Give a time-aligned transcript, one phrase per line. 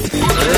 [0.00, 0.57] Yeah.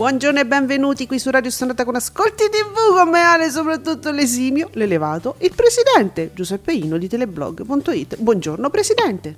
[0.00, 4.70] Buongiorno e benvenuti qui su Radio Stonata con Ascolti TV con me Ale, soprattutto l'esimio,
[4.72, 8.16] l'elevato, il presidente Giuseppe Ino di teleblog.it.
[8.18, 9.36] Buongiorno presidente.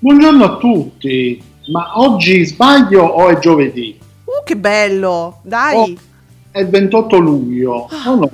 [0.00, 3.96] Buongiorno a tutti, ma oggi sbaglio o è giovedì?
[4.24, 5.38] Uh, che bello!
[5.42, 5.76] Dai!
[5.76, 5.94] Oh,
[6.50, 8.30] è il 28 luglio, o no?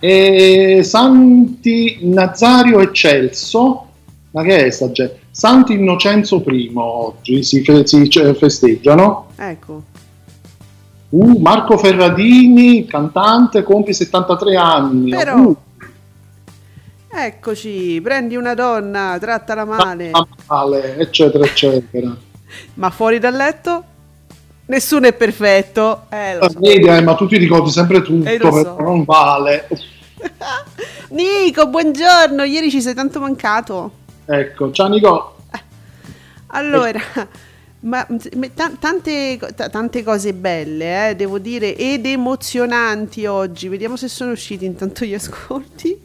[0.00, 3.86] E Santi Nazario e Celso,
[4.30, 5.24] ma che è sta gente?
[5.30, 8.08] Santi Innocenzo I oggi si, si
[8.38, 9.26] festeggiano.
[9.36, 9.94] Ecco.
[11.08, 15.10] Uh, Marco Ferradini, cantante, compie 73 anni.
[15.10, 15.56] Però- Uh,
[17.18, 20.10] Eccoci, prendi una donna, trattala male.
[20.48, 22.14] male, eccetera, eccetera.
[22.74, 23.84] Ma fuori dal letto?
[24.66, 26.02] Nessuno è perfetto.
[26.10, 26.58] Eh, lo so.
[26.58, 28.76] Vedi, eh, ma tu ti ricordi sempre tutto, Eh, so.
[28.80, 29.66] non vale.
[31.10, 33.90] Nico, buongiorno, ieri ci sei tanto mancato.
[34.26, 35.36] Ecco, ciao Nico.
[36.48, 37.28] Allora, ma,
[37.86, 38.06] ma
[38.54, 43.68] ta- tante, ta- tante cose belle, eh, devo dire, ed emozionanti oggi.
[43.68, 45.96] Vediamo se sono usciti intanto gli ascolti,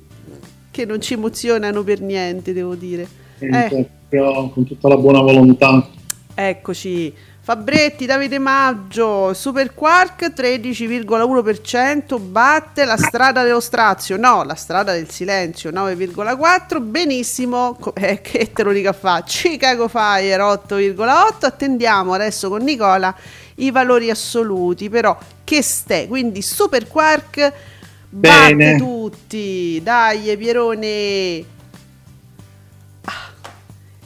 [0.69, 3.07] che non ci emozionano per niente, devo dire.
[3.39, 5.89] Eh, con tutta la buona volontà.
[6.35, 7.13] eccoci.
[7.43, 15.09] Fabretti, Davide Maggio, Super Quark 13,1% batte la strada dello strazio, no, la strada del
[15.09, 22.61] silenzio 9,4%, benissimo, eh, che te lo dica fa, Chicago Fire 8,8%, attendiamo adesso con
[22.61, 23.13] Nicola
[23.55, 27.53] i valori assoluti, però che ste, quindi Super Quark
[28.07, 28.77] batte Bene.
[28.77, 31.43] tutti, dai Pierone,
[33.05, 33.31] Ah,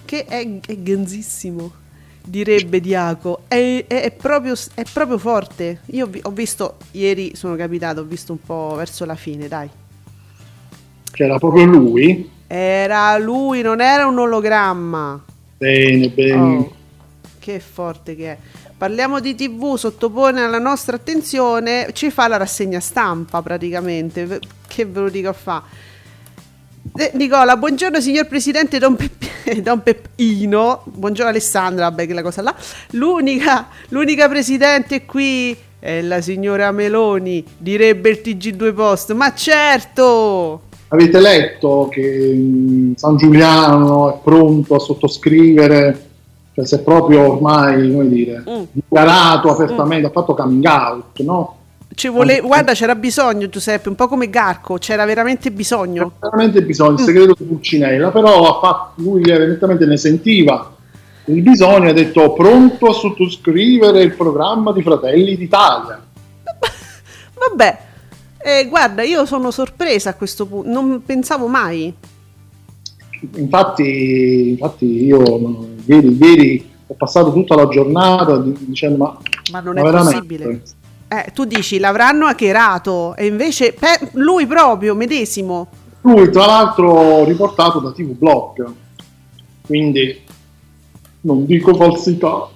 [0.06, 1.84] che è, è ganzissimo
[2.25, 5.81] direbbe Diaco, è, è- è proprio, è proprio forte.
[5.88, 9.69] Io ho visto, ieri sono capitato, ho visto un po' verso la fine, dai.
[11.12, 12.30] Che era proprio lui.
[12.47, 15.24] Era lui, non era un ologramma.
[15.58, 16.34] Bene, bene.
[16.58, 16.75] Oh,
[17.40, 18.38] che forte che è.
[18.78, 24.40] Parliamo di TV, sottopone alla nostra attenzione, ci fa la rassegna stampa praticamente.
[24.68, 25.64] Che ve lo dico a fa?
[26.97, 32.41] Eh, Nicola, buongiorno signor Presidente Don, Pepp- Don Peppino, buongiorno Alessandra, vabbè che la cosa
[32.41, 32.56] là.
[32.91, 40.61] L'unica, l'unica Presidente qui è la signora Meloni, direbbe il TG2 Post, ma certo!
[40.89, 46.05] Avete letto che mm, San Giuliano è pronto a sottoscrivere,
[46.53, 48.63] cioè si è proprio ormai, come dire, Mm.
[48.72, 51.55] dichiarato apertamente, ha fatto coming out, no?
[51.95, 56.11] Ci vole- guarda, c'era bisogno Giuseppe, un po' come Garco, c'era veramente bisogno.
[56.19, 57.06] Veramente bisogno, il Mm.
[57.06, 60.72] segreto di Pulcinella, però fatto, lui evidentemente ne sentiva
[61.28, 66.00] il bisogno ha detto pronto a sottoscrivere il programma di Fratelli d'Italia.
[67.50, 67.78] Vabbè,
[68.44, 71.91] eh, guarda, io sono sorpresa a questo punto, non pensavo mai.
[73.38, 79.17] Infatti, infatti io ieri, ieri ho passato tutta la giornata di- dicendo ma,
[79.51, 80.13] Ma non ma è veramente?
[80.17, 80.61] possibile.
[81.07, 85.67] Eh, tu dici l'avranno hackerato e invece pe- lui proprio, medesimo.
[86.01, 88.66] Lui tra l'altro riportato da TV Blog,
[89.66, 90.23] quindi
[91.22, 92.49] non dico falsità.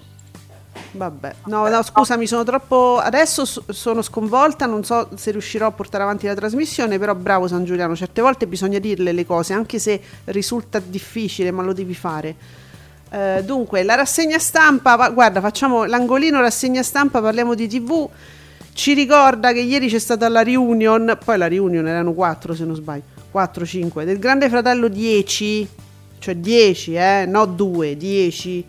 [0.92, 2.98] Vabbè, no, no, scusami, sono troppo.
[2.98, 7.48] Adesso so- sono sconvolta, non so se riuscirò a portare avanti la trasmissione, però bravo
[7.48, 11.94] San Giuliano, certe volte bisogna dirle le cose, anche se risulta difficile, ma lo devi
[11.94, 12.36] fare.
[13.12, 18.10] Eh, dunque, la rassegna stampa, va- guarda, facciamo l'angolino rassegna stampa, parliamo di TV.
[18.80, 22.76] Ci ricorda che ieri c'è stata la reunion, poi la reunion erano 4 se non
[22.76, 25.68] sbaglio, 4, 5, del Grande Fratello 10,
[26.18, 28.66] cioè 10, eh, no 2, 10.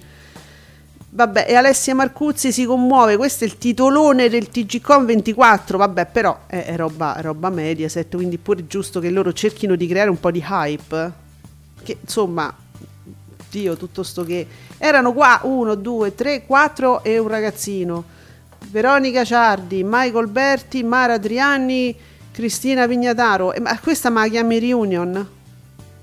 [1.10, 6.40] Vabbè, e Alessia Marcuzzi si commuove, questo è il titolone del TGCOM 24, vabbè, però
[6.48, 10.18] è, è roba, è roba Mediaset, quindi pure giusto che loro cerchino di creare un
[10.18, 11.12] po' di hype.
[11.84, 12.52] che insomma,
[13.48, 14.44] Dio, tutto sto che...
[14.76, 18.18] Erano qua uno, due, tre, quattro e un ragazzino.
[18.68, 21.96] Veronica Ciardi, Michael Berti, Mara Adriani,
[22.30, 23.54] Cristina Vignataro.
[23.60, 25.28] Ma questa ma la chiami reunion?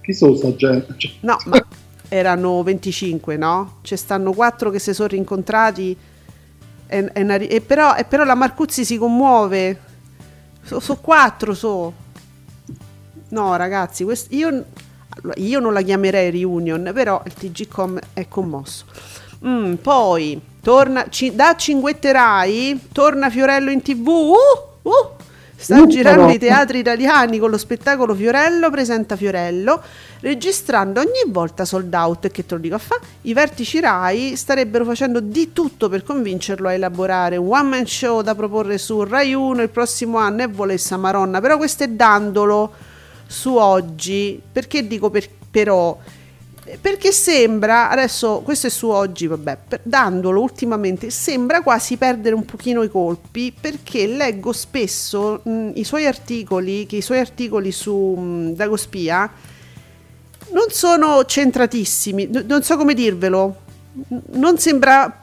[0.02, 0.96] Chi sono sta gente?
[1.22, 1.66] No, ma
[2.10, 3.78] erano 25, no?
[3.82, 5.98] Ci stanno quattro che si sono rincontrati
[6.88, 9.82] e, e una e però, e però la Marcuzzi si commuove.
[10.64, 11.94] Sono quattro, so.
[13.30, 14.66] No, ragazzi, quest- io,
[15.36, 18.86] io non la chiamerei reunion, però il TGcom è commosso.
[19.46, 24.06] Mm, poi, torna, ci- da Cinguetterai, torna Fiorello in tv.
[24.10, 24.34] Uh,
[24.82, 24.92] uh,
[25.56, 26.34] sta Uh, girando però.
[26.34, 29.82] i teatri italiani con lo spettacolo Fiorello, presenta Fiorello,
[30.20, 34.84] registrando ogni volta sold out, che te lo dico a fa, i vertici Rai starebbero
[34.84, 39.34] facendo di tutto per convincerlo a elaborare un one man show da proporre su Rai
[39.34, 42.74] 1 il prossimo anno e volesse Maronna, però questo è dandolo
[43.26, 45.98] su oggi, perché dico per- però?
[46.82, 52.44] Perché sembra, adesso questo è su oggi, vabbè, per- dandolo ultimamente, sembra quasi perdere un
[52.44, 57.96] pochino i colpi perché leggo spesso mh, i suoi articoli, che i suoi articoli su
[57.96, 59.32] mh, Dagospia
[60.52, 63.56] non sono centratissimi, n- non so come dirvelo,
[64.32, 65.18] non sembra,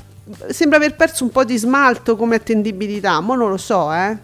[0.48, 4.16] sembra aver perso un po' di smalto come attendibilità, ma non lo so, eh.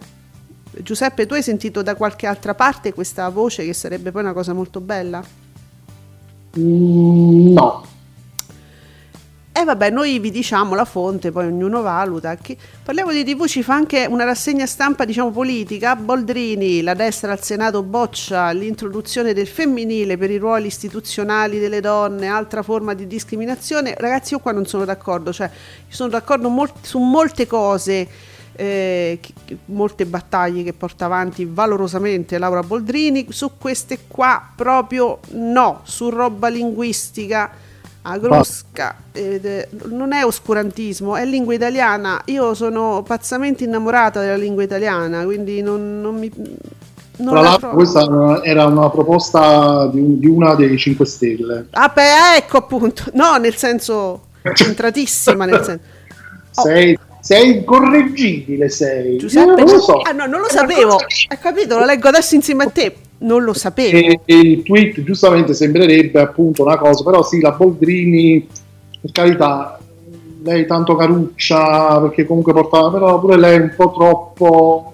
[0.81, 4.53] Giuseppe, tu hai sentito da qualche altra parte questa voce che sarebbe poi una cosa
[4.53, 5.21] molto bella?
[6.53, 7.83] No,
[9.53, 12.35] E vabbè, noi vi diciamo la fonte, poi ognuno valuta.
[12.35, 12.57] Che...
[12.83, 15.95] Parliamo di TV, ci fa anche una rassegna stampa, diciamo, politica.
[15.95, 22.27] Boldrini, la destra al Senato boccia l'introduzione del femminile per i ruoli istituzionali delle donne,
[22.27, 23.93] altra forma di discriminazione.
[23.97, 28.07] Ragazzi, io qua non sono d'accordo, cioè, io sono d'accordo mol- su molte cose.
[28.53, 29.19] Eh,
[29.65, 36.47] molte battaglie che porta avanti valorosamente Laura Boldrini su queste qua proprio no su roba
[36.47, 37.51] linguistica
[38.03, 42.21] agrosca è- non è oscurantismo, è lingua italiana.
[42.25, 46.31] Io sono pazzamente innamorata della lingua italiana, quindi non, non mi.
[47.17, 51.67] Non tra la l'altro questa era una proposta di, di una dei 5 Stelle.
[51.71, 55.83] Ah, beh, ecco appunto, no, nel senso centratissima, nel senso.
[56.55, 56.61] Oh.
[56.63, 59.17] Sei, sei incorreggibile, sei.
[59.17, 60.01] Giuseppe, non lo so.
[60.01, 60.97] ah no, non lo sapevo.
[61.27, 61.77] Hai capito?
[61.77, 62.95] Lo leggo adesso insieme a te.
[63.19, 63.95] Non lo sapevo.
[63.95, 68.47] E, e il tweet giustamente sembrerebbe appunto una cosa, però sì, la Boldrini,
[68.99, 69.79] per carità,
[70.43, 74.90] lei tanto caruccia perché comunque portava, però pure lei è un po' troppo...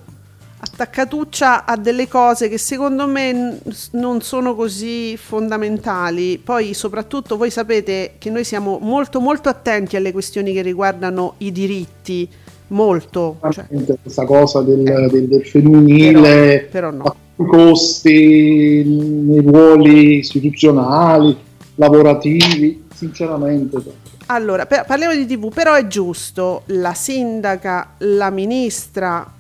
[0.60, 3.60] attaccatuccia a delle cose che secondo me n-
[3.92, 6.38] non sono così fondamentali.
[6.44, 11.52] Poi, soprattutto, voi sapete che noi siamo molto, molto attenti alle questioni che riguardano i
[11.52, 12.28] diritti.
[12.70, 13.40] Molto.
[13.50, 13.66] Cioè,
[14.02, 15.08] questa cosa del, Ecco.
[15.12, 17.04] del- del femminile, però no.
[17.04, 21.38] a i costi nei ruoli istituzionali,
[21.76, 23.78] lavorativi, sinceramente.
[24.26, 29.36] Allora, per- parliamo di TV, però è giusto, la sindaca, la ministra,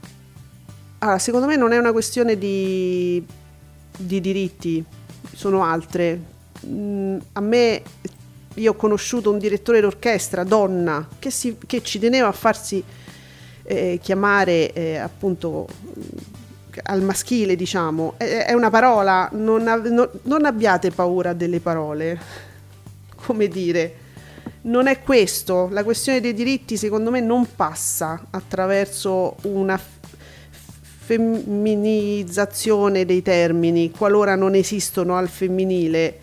[0.99, 3.23] allora, secondo me non è una questione di,
[3.97, 4.83] di diritti,
[5.33, 6.19] sono altre.
[6.65, 7.81] Mm, a me,
[8.55, 12.83] io ho conosciuto un direttore d'orchestra, donna, che, si- che ci teneva a farsi
[13.63, 16.01] eh, chiamare eh, appunto mm,
[16.83, 18.15] al maschile, diciamo.
[18.17, 22.19] È, è una parola, non, av- no- non abbiate paura delle parole,
[23.15, 24.05] come dire
[24.67, 25.67] non è questo.
[25.71, 29.79] La questione dei diritti, secondo me, non passa attraverso una
[31.07, 36.19] femminizzazione dei termini, qualora non esistono al femminile.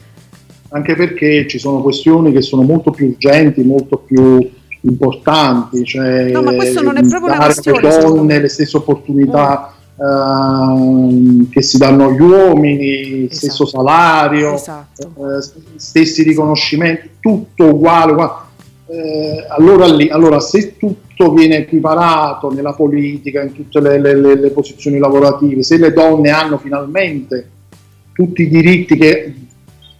[0.68, 4.46] Anche perché ci sono questioni che sono molto più urgenti, molto più
[4.82, 5.84] importanti.
[5.84, 11.48] Cioè No, ma questo non è proprio una dare alle donne le stesse opportunità ehm,
[11.48, 13.34] che si danno agli uomini, Esatto.
[13.34, 14.52] stesso salario.
[14.52, 15.14] Esatto.
[15.16, 15.40] eh,
[15.76, 18.12] stessi riconoscimenti, tutto uguale.
[18.12, 18.32] uguale.
[18.96, 24.50] Eh, allora, lì, allora, se tutto viene equiparato nella politica, in tutte le, le- le-
[24.50, 27.48] posizioni lavorative, se le donne hanno finalmente
[28.12, 29.34] tutti i diritti che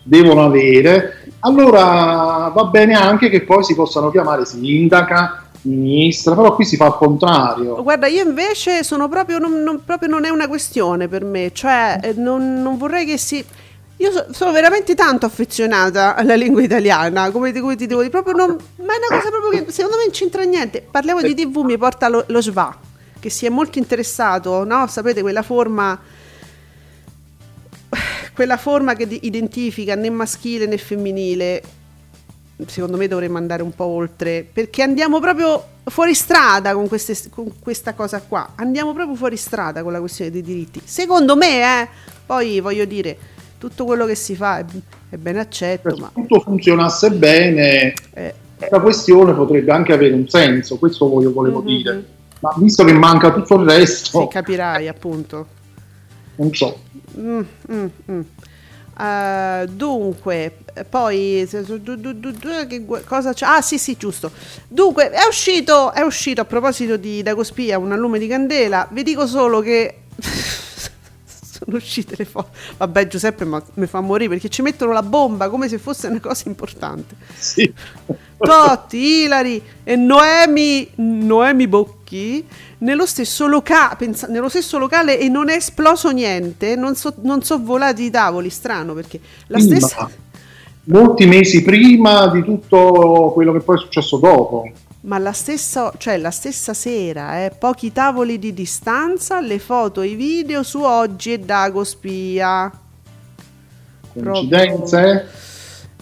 [0.05, 6.65] devono avere, allora va bene anche che poi si possano chiamare sindaca, ministra, però qui
[6.65, 7.83] si fa al contrario.
[7.83, 11.99] Guarda, io invece sono proprio non, non- proprio non è una questione per me, cioè
[12.03, 13.45] eh, non, non vorrei che si...
[14.05, 18.11] Io so- sono veramente tanto affezionata alla lingua italiana, come ti, come ti devo dire,
[18.11, 20.87] proprio non, ma è una cosa proprio che secondo me non c'entra niente.
[20.89, 22.79] Parliamo di TV, mi porta lo, lo SVA,
[23.19, 24.87] che si è molto interessato, no?
[24.89, 25.99] Sapete quella forma
[28.35, 31.63] quella forma che identifica né maschile né femminile,
[32.67, 37.59] secondo me dovremmo andare un po' oltre, perché andiamo proprio fuori strada con, queste- con
[37.59, 40.83] questa cosa qua, andiamo proprio fuori strada con la questione dei diritti.
[40.85, 41.89] Secondo me, eh,
[42.27, 43.17] poi voglio dire,
[43.69, 44.65] tutto quello che si fa è,
[45.11, 48.35] è ben accetto, Se ma tutto funzionasse bene, eh,
[48.71, 51.67] la questione potrebbe anche avere un senso, questo voglio, volevo Mhm.
[51.67, 52.05] dire.
[52.41, 55.47] Ma visto che manca tutto il resto, sì, capirai appunto.
[56.37, 56.79] non so.
[57.19, 57.41] Mm,
[57.73, 58.21] mm, mm.
[59.01, 60.57] Eh, dunque,
[60.89, 63.47] poi se- du- du- du- du- che gu- cosa c'è?
[63.47, 64.31] Ah, sì, sì, giusto.
[64.69, 68.87] Dunque, è uscito, è uscito a proposito di Dagospia un allume di candela.
[68.91, 70.01] Vi dico solo che
[71.67, 72.51] sono uscite le foto.
[72.77, 76.21] Vabbè, Giuseppe ma mi fa morire perché ci mettono la bomba come se fosse una
[76.21, 77.17] cosa importante.
[77.35, 77.73] Sì.
[78.37, 82.47] Totti, Ilari e Noemi, Noemi Bocchi
[82.79, 87.43] nello stesso, loca- pensa- nello stesso locale e non è esploso niente, non so, non
[87.43, 90.11] so volati i tavoli, strano perché la Prima, stessa...
[90.85, 94.71] molti mesi prima di tutto quello che poi è successo dopo.
[95.05, 100.09] Ma la stessa, cioè la stessa sera, eh, pochi tavoli di distanza, le foto e
[100.09, 102.73] i video su oggi e Dagospia.
[104.15, 105.29] Coincidenze?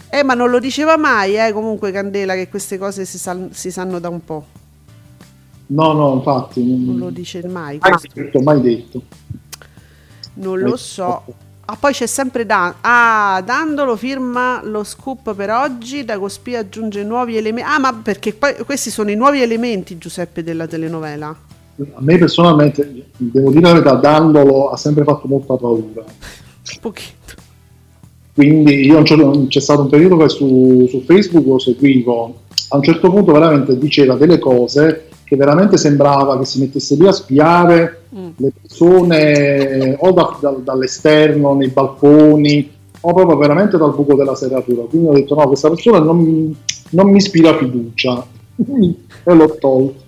[0.09, 3.71] Eh, ma non lo diceva mai, eh, comunque Candela, che queste cose si, san- si
[3.71, 4.45] sanno da un po'.
[5.67, 6.63] No, no, infatti.
[6.63, 7.79] Non Non, lo dice mai.
[7.81, 9.01] mai detto, mai detto.
[10.35, 11.23] Non lo so.
[11.65, 12.73] Ah, poi c'è sempre Dan.
[12.81, 16.03] Ah, Dandolo firma lo scoop per oggi.
[16.03, 17.69] Dagospia aggiunge nuovi elementi.
[17.69, 21.27] Ah, ma perché poi questi sono i nuovi elementi, Giuseppe, della telenovela.
[21.93, 26.03] A me personalmente, devo dire la verità, Dandolo ha sempre fatto molta paura.
[26.03, 27.33] Un pochetto.
[28.33, 33.09] Quindi io c'è stato un periodo che su, su Facebook lo seguivo, a un certo
[33.09, 38.29] punto veramente diceva delle cose che veramente sembrava che si mettesse lì a spiare Mm.
[38.35, 42.71] le persone o da- da- dall'esterno, nei balconi,
[43.01, 44.83] o proprio veramente dal buco della serratura.
[44.83, 46.55] Quindi ho detto no, questa persona non,
[46.91, 48.23] non mi ispira fiducia
[48.55, 50.01] e l'ho tolto.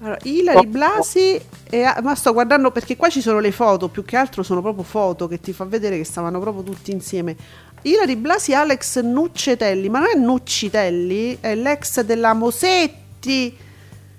[0.00, 4.16] Allora, Ilari Blasi, e, ma sto guardando perché qua ci sono le foto, più che
[4.16, 7.34] altro sono proprio foto che ti fa vedere che stavano proprio tutti insieme.
[7.82, 13.56] Ilari Blasi Alex Nuccetelli, ma non è Nuccitelli, è l'ex della Mosetti,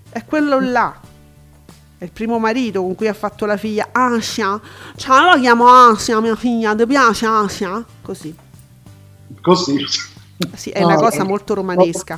[0.09, 0.93] è quello là.
[1.97, 4.59] È il primo marito con cui ha fatto la figlia Asia.
[4.95, 7.83] Ciao, la chiamo Asia, mia figlia, ti piace Asia?
[8.01, 8.33] Così.
[9.41, 9.85] Così.
[10.55, 11.25] Sì, è una Ah, cosa eh.
[11.25, 12.17] molto romanesca.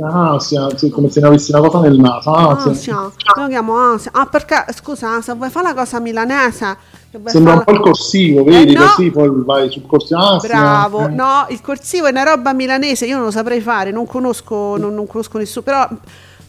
[0.00, 2.30] Asia, sì, come se ne avessi una cosa nel naso.
[2.32, 2.70] Asia.
[2.72, 4.10] Asia, lo chiamo Asia.
[4.14, 6.76] Ah, perché scusa, se vuoi fare la cosa milanese,
[7.24, 8.74] Sembra un po' il corsivo, vedi?
[8.74, 8.86] Eh, no.
[8.86, 10.20] Così poi vai sul corsivo.
[10.20, 10.48] Asia.
[10.48, 11.08] Bravo, Eh.
[11.08, 14.94] no, il corsivo è una roba milanese, io non lo saprei fare, non conosco, non,
[14.94, 15.88] non conosco nessuno, però,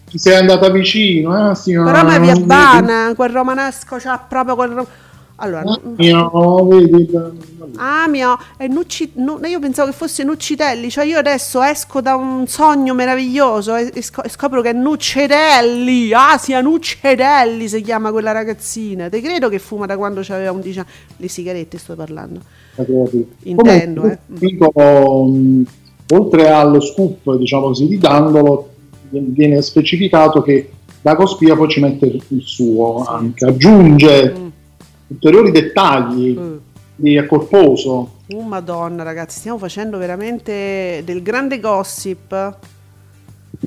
[0.10, 1.56] Ti sei andata vicino, eh?
[1.56, 4.70] Sì, però ma mi via non bana, quel romanesco c'ha proprio quel...
[4.72, 4.88] ro-
[5.36, 5.64] Allora,
[5.98, 6.12] vedi?
[6.12, 7.08] No, vedi?
[7.76, 12.16] ah mio, è Nucci, nu- io pensavo che fosse Nuccitelli, cioè io adesso esco da
[12.16, 18.32] un sogno meraviglioso e, e scop- scopro che è Nuccetelli, Asia Nuccetelli si chiama quella
[18.32, 22.42] ragazzina, te credo che fuma da quando aveva 11 anni, le sigarette sto parlando.
[23.44, 24.20] Intendo, Comunque, eh.
[24.26, 24.72] dico,
[26.12, 28.70] oltre allo scoop, diciamo così, di Dandolo,
[29.10, 34.48] viene specificato che Dagospia poi ci mette il suo anche, aggiunge Mm.
[35.08, 36.56] ulteriori dettagli, Mm.
[36.96, 38.18] di è corposo.
[38.32, 42.58] Oh madonna ragazzi, stiamo facendo veramente del grande gossip.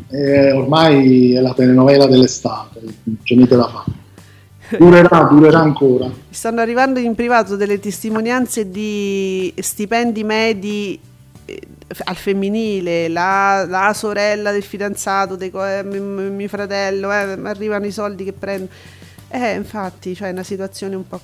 [0.09, 4.01] Eh, ormai è la telenovela dell'estate, non c'è niente da fare.
[4.79, 6.11] Durerà, durerà ancora.
[6.31, 10.99] Stanno arrivando in privato delle testimonianze di stipendi medi
[11.45, 11.61] eh,
[12.05, 17.87] al femminile, la, la sorella del fidanzato, dei eh, mi- mi- mio fratello, eh, arrivano
[17.87, 18.71] i soldi che prendo.
[19.29, 21.21] Eh, infatti, cioè è una situazione un po'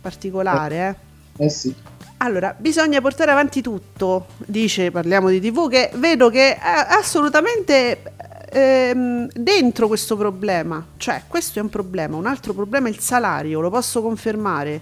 [0.00, 0.96] particolare,
[1.36, 1.44] eh.
[1.44, 1.74] Eh sì.
[2.18, 8.02] Allora, bisogna portare avanti tutto, dice, parliamo di TV, che vedo che è assolutamente
[8.50, 10.84] ehm, dentro questo problema.
[10.96, 14.80] Cioè, questo è un problema, un altro problema è il salario, lo posso confermare.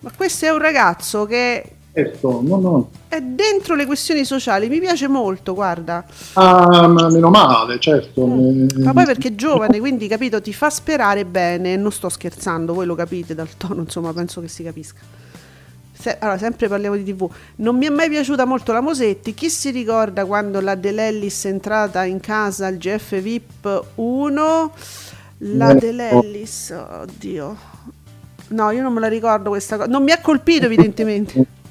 [0.00, 2.90] Ma questo è un ragazzo che Certo, no, no.
[3.08, 6.02] è dentro le questioni sociali, mi piace molto, guarda.
[6.32, 8.26] Ah, ma meno male, certo.
[8.26, 8.66] Mm.
[8.78, 12.72] Eh, Ma poi perché è giovane, quindi capito, ti fa sperare bene, non sto scherzando,
[12.72, 15.00] voi lo capite dal tono, insomma, penso che si capisca.
[15.92, 17.30] Se- allora, sempre parliamo di TV.
[17.56, 19.34] Non mi è mai piaciuta molto la Mosetti.
[19.34, 24.72] Chi si ricorda quando la De Lellis è entrata in casa al GF VIP 1?
[25.38, 25.78] La No.
[25.78, 27.56] De Lellis, oddio.
[28.48, 29.88] No, io non me la ricordo questa cosa.
[29.88, 31.46] Non mi ha colpito, evidentemente.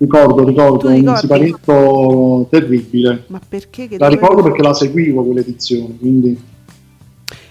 [0.00, 3.24] Ricordo, ricordo, un siparetto terribile.
[3.26, 3.88] Ma perché?
[3.88, 6.40] Che La dovevo- ricordo perché la seguivo quell'edizione, quindi...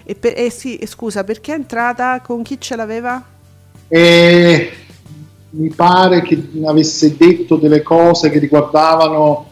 [0.04, 2.22] E per- eh sì, e scusa, perché è entrata?
[2.22, 3.22] Con chi ce l'aveva?
[3.86, 4.70] E
[5.50, 9.46] mi pare che avesse detto delle cose che riguardavano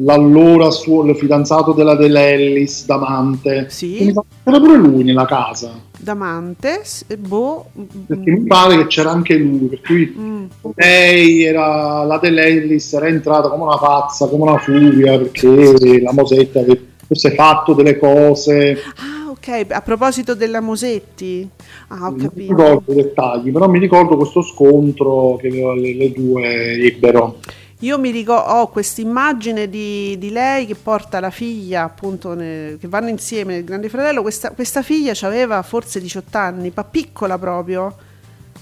[0.00, 3.66] l'allora suo, il fidanzato della Dell'Ellis, Damante.
[3.68, 4.12] Sì.
[4.44, 5.72] Era pure lui nella casa.
[5.98, 6.82] Damante,
[7.18, 7.70] boh.
[8.06, 13.08] Perché mi pare che c'era anche lui, per cui mm, lei era la Dell'Ellis era
[13.08, 16.62] entrata come una pazza, come una furia, perché la Mosetta
[17.06, 19.66] forse fatto delle cose, Ah, ok.
[19.70, 21.48] A proposito della Mosetti.
[21.88, 22.54] Ah, ho non capito.
[22.54, 27.38] ricordo i dettagli, però mi ricordo questo scontro che le, le due ebbero.
[27.82, 32.76] Io mi ricordo, ho questa immagine di, di lei che porta la figlia, appunto, ne-
[32.80, 34.22] che vanno insieme nel Grande Fratello.
[34.22, 37.96] Questa, questa figlia aveva forse 18 anni, ma piccola proprio.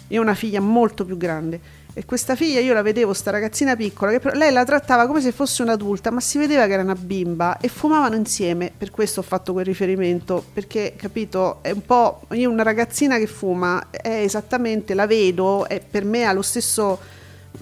[0.08, 1.85] Io ho una figlia molto più grande.
[1.94, 5.32] E questa figlia io la vedevo, sta ragazzina piccola, che lei la trattava come se
[5.32, 8.70] fosse un'adulta, ma si vedeva che era una bimba e fumavano insieme.
[8.76, 12.20] Per questo ho fatto quel riferimento, perché capito, è un po'.
[12.32, 17.15] Io una ragazzina che fuma è esattamente, la vedo, e per me ha lo stesso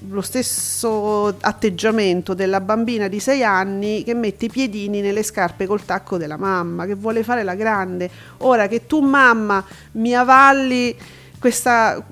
[0.09, 5.85] lo stesso atteggiamento della bambina di 6 anni che mette i piedini nelle scarpe col
[5.85, 8.11] tacco della mamma, che vuole fare la grande.
[8.39, 10.97] Ora che tu mamma mi avalli
[11.39, 12.05] questa,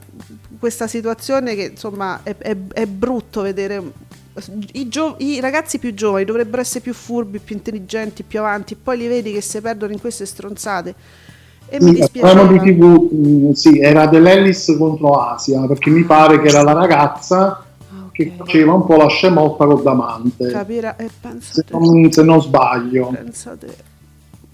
[0.59, 3.83] questa situazione che insomma è, è- è brutto vedere
[4.73, 8.97] i, gio- i ragazzi più giovani dovrebbero essere più furbi, più intelligenti, più avanti, poi
[8.99, 10.95] li vedi che si perdono in queste stronzate.
[11.67, 12.61] E mi Sì, Erano di dispiace.
[12.61, 17.72] TV, mh, sì, era dell'Ellis contro Asia, perché mi pare che era la ragazza
[18.13, 21.11] che faceva un po' la scemotta con Damante, Capire, eh,
[21.49, 21.77] se pensate.
[21.79, 23.09] non, se non sbaglio.
[23.09, 23.75] Pensate,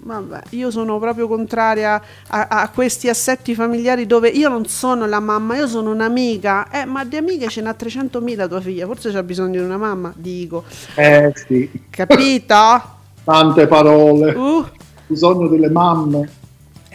[0.01, 5.19] vabbè, io sono proprio contraria a, a questi assetti familiari dove io non sono la
[5.19, 6.69] mamma, io sono un'amica.
[6.71, 10.13] Eh, ma di amiche ce n'ha 300.000 tua figlia, forse c'ha bisogno di una mamma,
[10.15, 10.63] dico.
[10.95, 12.55] Eh sì, Capito?
[13.23, 14.65] tante parole, Uh,
[15.05, 16.29] bisogno delle mamme.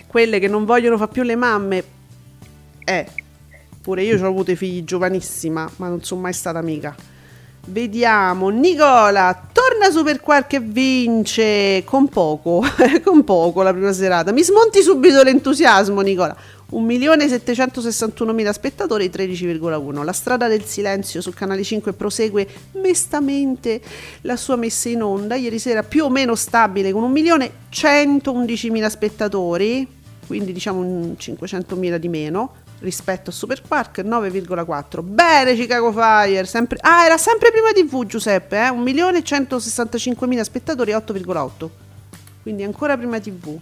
[0.07, 1.85] quelle che non vogliono fa più le mamme.
[2.87, 3.07] Eh,
[3.85, 6.97] pure io ho avuto i figli giovanissima, ma non sono mai stata amica.
[7.67, 12.65] Vediamo, Nicola, torna Super Quark e vince con poco,
[13.05, 14.33] con poco la prima serata.
[14.33, 16.35] Mi smonti subito l'entusiasmo, Nicola.
[16.73, 20.03] 1.761.000 spettatori, 13,1.
[20.03, 22.49] La strada del silenzio sul canale 5 prosegue
[22.81, 23.83] mestamente
[24.23, 25.35] la sua messa in onda.
[25.35, 29.87] Ieri sera più o meno stabile con 1.111.000 spettatori,
[30.27, 36.79] quindi diciamo un 500.000 di meno rispetto a Super Quark 9,4 bene Chicago Fire sempre,
[36.81, 38.71] ah era sempre prima TV Giuseppe eh?
[38.71, 41.69] 1.165.000 spettatori 8,8
[42.43, 43.59] quindi ancora prima TV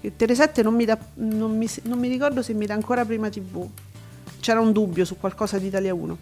[0.00, 3.28] e Tele7 non mi, dà, non, mi, non mi ricordo se mi dà ancora prima
[3.28, 3.68] TV
[4.40, 6.18] c'era un dubbio su qualcosa di Italia 1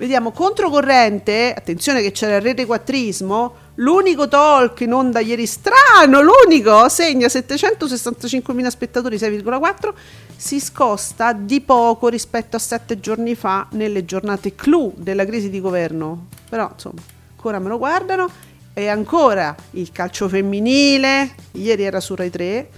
[0.00, 6.88] Vediamo controcorrente, attenzione che c'era il rete quattrismo, l'unico talk in onda ieri strano, l'unico,
[6.88, 9.92] segna 765.000 spettatori 6,4,
[10.36, 15.60] si scosta di poco rispetto a sette giorni fa nelle giornate clou della crisi di
[15.60, 16.28] governo.
[16.48, 18.48] Però insomma, ancora me lo guardano.
[18.72, 22.70] E ancora il calcio femminile, ieri era su Rai 3,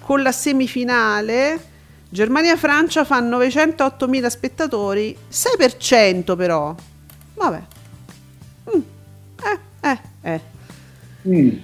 [0.00, 1.74] con la semifinale
[2.08, 6.74] Germania-Francia fa 908.000 spettatori, 6% però.
[7.34, 7.62] Vabbè.
[8.74, 8.80] Mm.
[9.42, 9.58] Eh,
[9.92, 10.40] eh, eh.
[11.28, 11.58] Mm.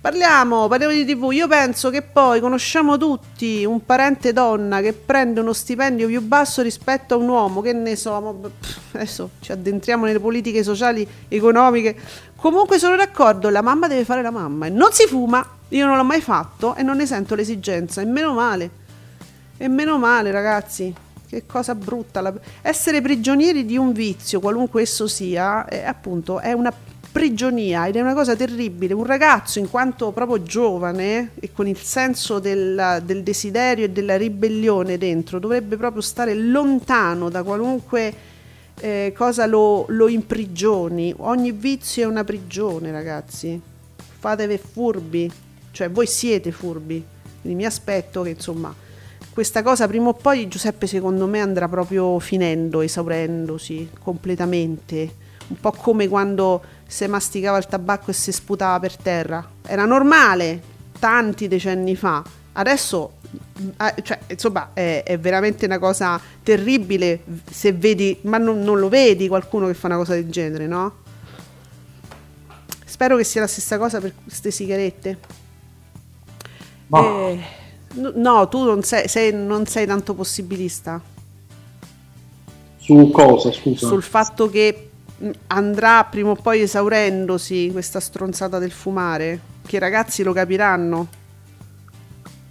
[0.00, 1.30] Parliamo, parliamo di TV.
[1.32, 6.62] Io penso che poi conosciamo tutti un parente donna che prende uno stipendio più basso
[6.62, 8.40] rispetto a un uomo, che ne so,
[8.92, 11.94] adesso ci addentriamo nelle politiche sociali, economiche.
[12.34, 15.46] Comunque sono d'accordo, la mamma deve fare la mamma e non si fuma.
[15.68, 18.70] Io non l'ho mai fatto e non ne sento l'esigenza, e meno male.
[19.58, 20.92] E meno male, ragazzi.
[21.28, 22.22] Che cosa brutta.
[22.22, 22.32] la-
[22.62, 26.72] Essere prigionieri di un vizio, qualunque esso sia, è, appunto, è una
[27.10, 28.94] prigionia ed è una cosa terribile.
[28.94, 34.16] Un ragazzo, in quanto proprio giovane e con il senso del, del desiderio e della
[34.16, 38.14] ribellione dentro, dovrebbe proprio stare lontano da qualunque
[38.80, 41.12] eh, cosa lo, lo imprigioni.
[41.18, 43.60] Ogni vizio è una prigione, ragazzi.
[44.18, 45.30] Fatevi furbi,
[45.70, 47.04] cioè voi siete furbi.
[47.40, 48.74] Quindi mi aspetto che insomma
[49.32, 55.28] questa cosa prima o poi Giuseppe secondo me andrà proprio finendo, esaurendosi completamente.
[55.48, 59.48] Un po' come quando si masticava il tabacco e si sputava per terra.
[59.64, 60.60] Era normale
[60.98, 62.22] tanti decenni fa.
[62.52, 63.12] Adesso,
[63.78, 68.88] eh, cioè, insomma, è, è veramente una cosa terribile se vedi, ma non, non lo
[68.88, 70.96] vedi qualcuno che fa una cosa del genere, no?
[72.84, 75.18] Spero che sia la stessa cosa per queste sigarette.
[76.88, 77.40] Ma Eh,
[77.94, 81.00] no- no, tu non sei, sei- non sei tanto possibilista
[82.78, 83.86] su cosa, scusa?
[83.86, 84.89] sul fatto che
[85.48, 91.06] andrà prima o poi esaurendosi questa stronzata del fumare, che i ragazzi lo capiranno.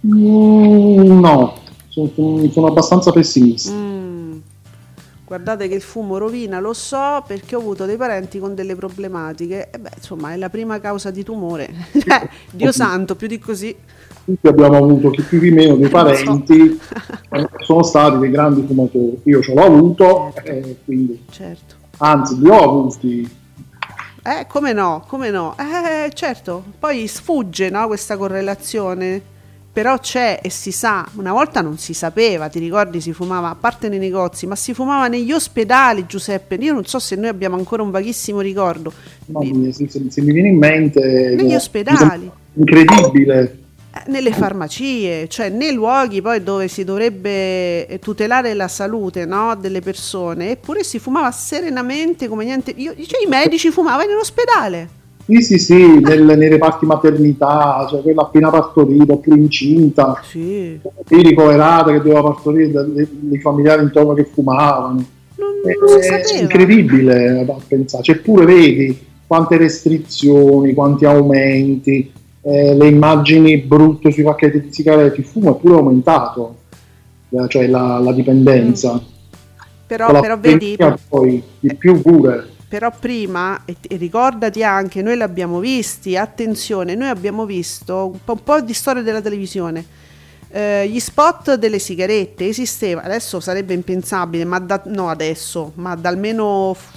[0.06, 3.72] Mm, no, sono, sono abbastanza pessimista.
[3.72, 4.38] Mm.
[5.24, 9.70] Guardate che il fumo rovina, lo so perché ho avuto dei parenti con delle problematiche.
[9.70, 11.72] E beh, insomma, è la prima causa di tumore.
[11.92, 13.76] Cioè, Dio santo, più di così.
[14.24, 15.90] Tutti abbiamo avuto, chi più chi meno, dei so.
[15.90, 16.80] parenti
[17.28, 19.20] che sono stati dei grandi fumatori.
[19.24, 21.79] Io ce l'ho avuto, eh, quindi, Certo.
[22.00, 23.38] Anzi, li ho avuti.
[24.22, 25.56] Eh, come no, come no.
[25.58, 29.22] Eh, certo, poi sfugge, no, questa correlazione.
[29.72, 33.54] Però c'è e si sa, una volta non si sapeva, ti ricordi, si fumava, a
[33.54, 36.56] parte nei negozi, ma si fumava negli ospedali, Giuseppe.
[36.56, 38.92] Io non so se noi abbiamo ancora un vaghissimo ricordo.
[39.26, 41.34] Mia, se, se- se mi viene in mente...
[41.36, 42.28] Negli ospedali.
[42.54, 43.58] Incredibile.
[43.92, 49.56] Eh, Nelle farmacie, cioè nei luoghi poi dove si dovrebbe eh, tutelare la salute no,
[49.60, 52.72] delle persone, eppure si fumava serenamente come niente.
[52.76, 54.88] Io, cioè, I medici fumavano in ospedale.
[55.26, 60.78] Sì, sì, sì, nel- nei reparti maternità, cioè quella appena partorita, oppure incinta, Sì.
[61.08, 65.04] ricoverata che doveva partorire, dei familiari intorno che fumavano.
[65.36, 68.02] Non, non si È incredibile da pensare.
[68.02, 72.10] C'eppure vedi quante restrizioni, quanti aumenti,
[72.42, 76.62] eh, le immagini brutte sui pacchetti di sigarette, il fumo è pure aumentato,
[77.30, 79.02] eh, cioè la, la dipendenza.
[79.86, 80.76] Però, Con la però vedi,
[81.08, 82.56] poi di più pure.
[82.68, 88.32] però prima, e, e ricordati anche, noi l'abbiamo visti, attenzione, noi abbiamo visto un po',
[88.34, 89.86] un po' di storia della televisione.
[90.48, 96.08] Eh, gli spot delle sigarette esisteva, adesso sarebbe impensabile, ma da, no adesso, ma da
[96.10, 96.92] almeno f-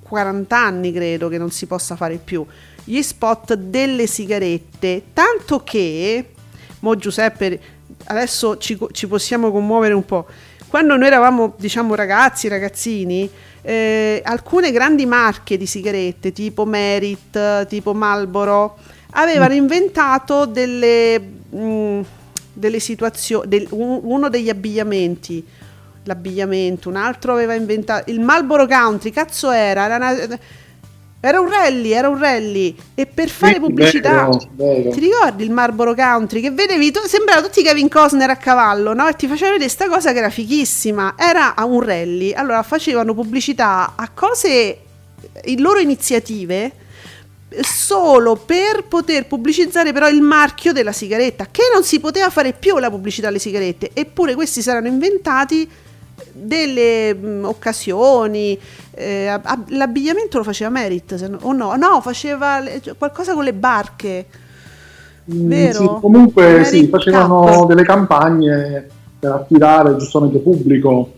[0.00, 2.46] 40 anni credo che non si possa fare più.
[2.88, 6.30] Gli spot delle sigarette, tanto che,
[6.78, 7.60] mo Giuseppe,
[8.04, 10.26] adesso ci, ci possiamo commuovere un po'.
[10.68, 13.28] Quando noi eravamo, diciamo, ragazzi, ragazzini,
[13.60, 18.78] eh, alcune grandi marche di sigarette, tipo Merit, tipo Marlboro,
[19.10, 22.00] avevano inventato delle, mh,
[22.54, 25.46] delle situazioni, uno degli abbigliamenti,
[26.04, 29.84] l'abbigliamento, un altro aveva inventato il Marlboro Country, cazzo era?
[29.84, 30.38] Era, una-
[31.20, 32.76] era un rally, era un rally.
[32.94, 34.90] E per fare Sì, pubblicità vero, vero.
[34.90, 39.08] ti ricordi il Marlboro Country che vedevi tu, sembrava tutti Kevin Costner a cavallo no?
[39.08, 42.32] e ti faceva vedere questa cosa che era fighissima era un rally.
[42.32, 44.78] Allora facevano pubblicità a cose
[45.44, 46.72] in loro iniziative
[47.62, 52.78] solo per poter pubblicizzare però il marchio della sigaretta che non si poteva fare più
[52.78, 53.90] la pubblicità alle sigarette.
[53.92, 55.68] Eppure questi si erano inventati
[56.32, 58.58] delle mh, occasioni
[58.92, 63.34] eh, ab- ab- l'abbigliamento lo faceva Merit no- o no no faceva le- cioè, qualcosa
[63.34, 64.26] con le barche
[65.30, 65.78] Mm, Vero?
[65.78, 67.66] sì, comunque Merit sì, facevano Cup.
[67.68, 68.86] delle campagne
[69.18, 71.12] per attirare giustamente pubblico,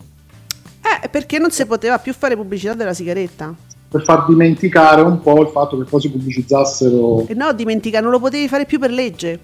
[0.82, 3.54] eh, perché non si poteva più fare pubblicità della sigaretta
[3.88, 7.26] per far dimenticare un po' il fatto che poi si pubblicizzassero.
[7.28, 9.38] e no dimentica non lo potevi fare più per legge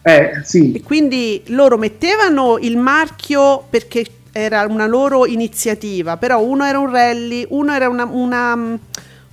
[0.00, 4.04] Eh sì, E quindi loro mettevano il marchio perché
[4.36, 8.78] era una loro iniziativa, però uno era un rally, uno era una, una,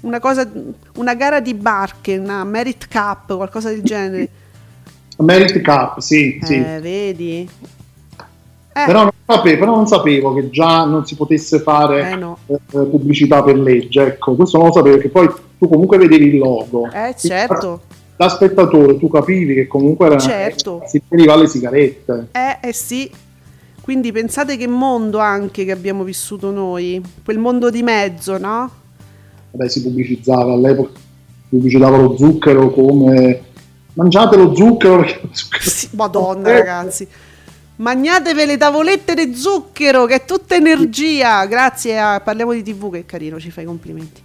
[0.01, 0.49] una cosa,
[0.95, 4.29] una gara di barche, una Merit Cup, qualcosa del genere.
[5.17, 6.55] Merit Cup, sì, sì.
[6.55, 7.49] Eh, vedi?
[8.75, 12.37] Eh, Però, non sapevo, però non sapevo che già non si potesse fare Eh, no.
[12.47, 16.37] eh, pubblicità per legge, ecco, questo non lo sapevo, perché poi tu comunque vedevi il
[16.37, 16.89] logo.
[16.91, 17.81] eh, certo.
[18.15, 20.81] Da spettatore tu capivi che comunque era, Certo.
[20.87, 22.27] si riferiva alle sigarette.
[22.31, 23.11] Eh, eh sì.
[23.83, 28.71] Quindi pensate che mondo anche che abbiamo vissuto noi, quel mondo di mezzo, no?
[29.51, 30.97] Vabbè, si pubblicizzava all'epoca,
[31.49, 33.41] pubblicitava lo zucchero come
[33.95, 37.07] mangiate lo zucchero perché lo zucchero Sì, Madonna, Eh, ragazzi.
[37.75, 41.45] Magnatevi le tavolette di zucchero, che è tutta energia.
[41.45, 44.21] Grazie a Parliamo di TV, che carino, ci fai complimenti.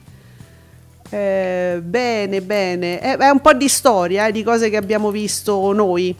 [1.10, 3.00] Eh, bene, bene.
[3.00, 6.14] È, è un po' di storia, eh, di cose che abbiamo visto noi.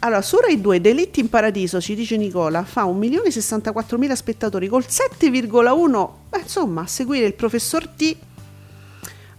[0.00, 0.06] Eh.
[0.06, 6.08] Allora, su Rai 2, Delitti in Paradiso, ci dice Nicola, fa 1.064.000 spettatori col 7,1.
[6.30, 8.16] Beh, insomma, a seguire il professor T.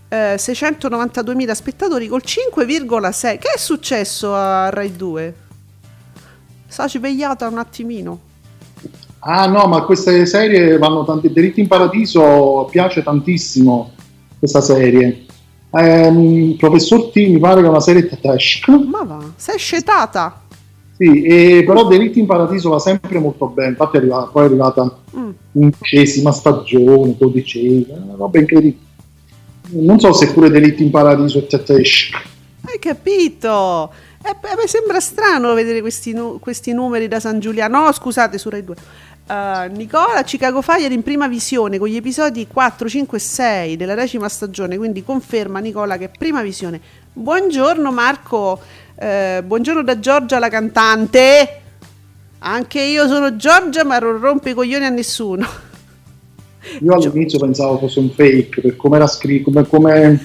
[0.08, 3.40] eh, 692.000 spettatori col 5,6.
[3.40, 5.36] Che è successo a Rai 2?
[6.68, 8.20] Sta svegliata un attimino.
[9.20, 11.32] Ah no, ma queste serie vanno tanti.
[11.32, 13.92] Diritti in Paradiso piace tantissimo
[14.40, 15.26] questa serie.
[15.72, 18.78] Ehm, Professor T mi pare che è una serie tedesca.
[18.78, 20.41] Ma va, sei scetata.
[21.02, 23.70] Sì, e però Delitti in Paradiso va sempre molto bene.
[23.70, 25.30] Infatti è arrivata, poi è arrivata Mm.
[25.54, 28.78] undicesima stagione, dodicesima, una roba incredibile.
[29.72, 32.20] Non so se pure Delitti in Paradiso è tedesca.
[32.66, 33.92] Hai capito?
[34.24, 37.86] Eh, mi sembra strano vedere questi, nu- questi numeri da San Giuliano.
[37.86, 38.76] No, scusate, su Rai 2.
[39.28, 43.96] Eh, Nicola, Chicago Fire in prima visione con gli episodi 4, 5 e 6 della
[43.96, 46.80] decima stagione, quindi conferma Nicola che è prima visione.
[47.14, 48.60] Buongiorno Marco,
[49.02, 51.62] Eh, buongiorno da Giorgia la cantante.
[52.38, 55.44] Anche io sono Giorgia ma non rompe i coglioni a nessuno.
[56.82, 60.24] Io all'inizio pensavo fosse un fake, per come era scritto, come, come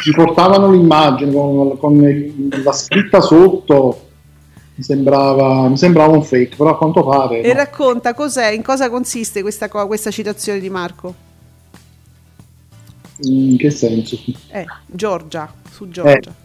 [0.00, 4.06] ci portavano l'immagine con, con la scritta sotto,
[4.76, 7.40] mi sembrava, mi sembrava un fake, però a quanto pare...
[7.40, 7.54] E no.
[7.54, 11.14] racconta cos'è, in cosa consiste questa, questa citazione di Marco?
[13.22, 14.16] In che senso?
[14.50, 16.44] Eh, Giorgia, su Giorgia.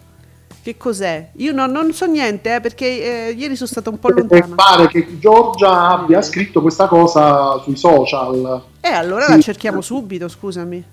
[0.64, 1.30] Che cos'è?
[1.38, 4.54] Io non, non so niente, eh, perché eh, ieri sono stata un po' E lontana.
[4.56, 8.62] pare che Giorgia abbia scritto questa cosa sui social.
[8.80, 9.32] Eh, allora Sì.
[9.32, 10.84] la cerchiamo subito, scusami.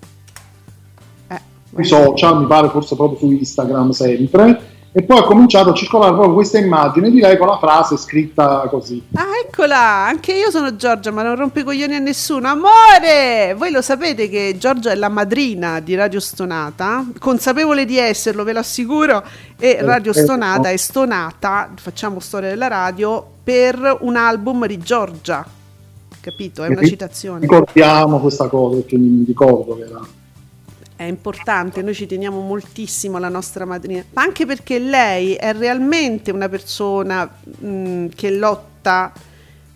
[1.27, 1.39] Eh,
[1.71, 4.59] sui social, mi pare forse proprio su Instagram sempre,
[4.99, 8.67] e poi ha cominciato a circolare proprio questa immagine di lei con la frase scritta
[8.69, 9.01] così.
[9.13, 9.77] Ah, eccola!
[9.77, 12.49] Anche io sono Giorgia, ma non rompo i coglioni a nessuno.
[12.49, 13.55] Amore!
[13.57, 18.51] Voi lo sapete che Giorgia è la madrina di Radio Stonata, consapevole di esserlo, ve
[18.51, 19.23] lo assicuro.
[19.57, 20.33] E Radio Perfetto.
[20.33, 25.45] Stonata è stonata, facciamo storia della radio, per un album di Giorgia.
[26.19, 26.63] Capito?
[26.63, 27.39] È una citazione.
[27.39, 30.17] Ricordiamo questa cosa perché mi ricordo che era.
[30.99, 36.29] È importante, noi ci teniamo moltissimo alla nostra madrina, ma anche perché lei è realmente
[36.29, 39.13] una persona mh, che lotta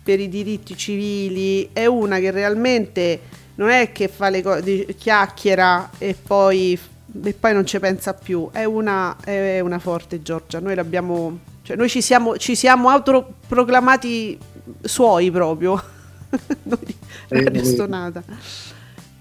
[0.02, 3.20] per i diritti civili, è una che realmente
[3.54, 6.78] non è che fa le cose, chiacchiera e poi,
[7.22, 11.74] e poi non ci pensa più, è una, è una forte Giorgia, noi l'abbiamo, cioè
[11.74, 14.38] noi ci siamo, ci siamo autoproclamati
[14.82, 15.82] suoi proprio,
[16.64, 16.96] noi,
[17.28, 17.64] Eh, Radio eh.
[17.64, 18.22] Stonata.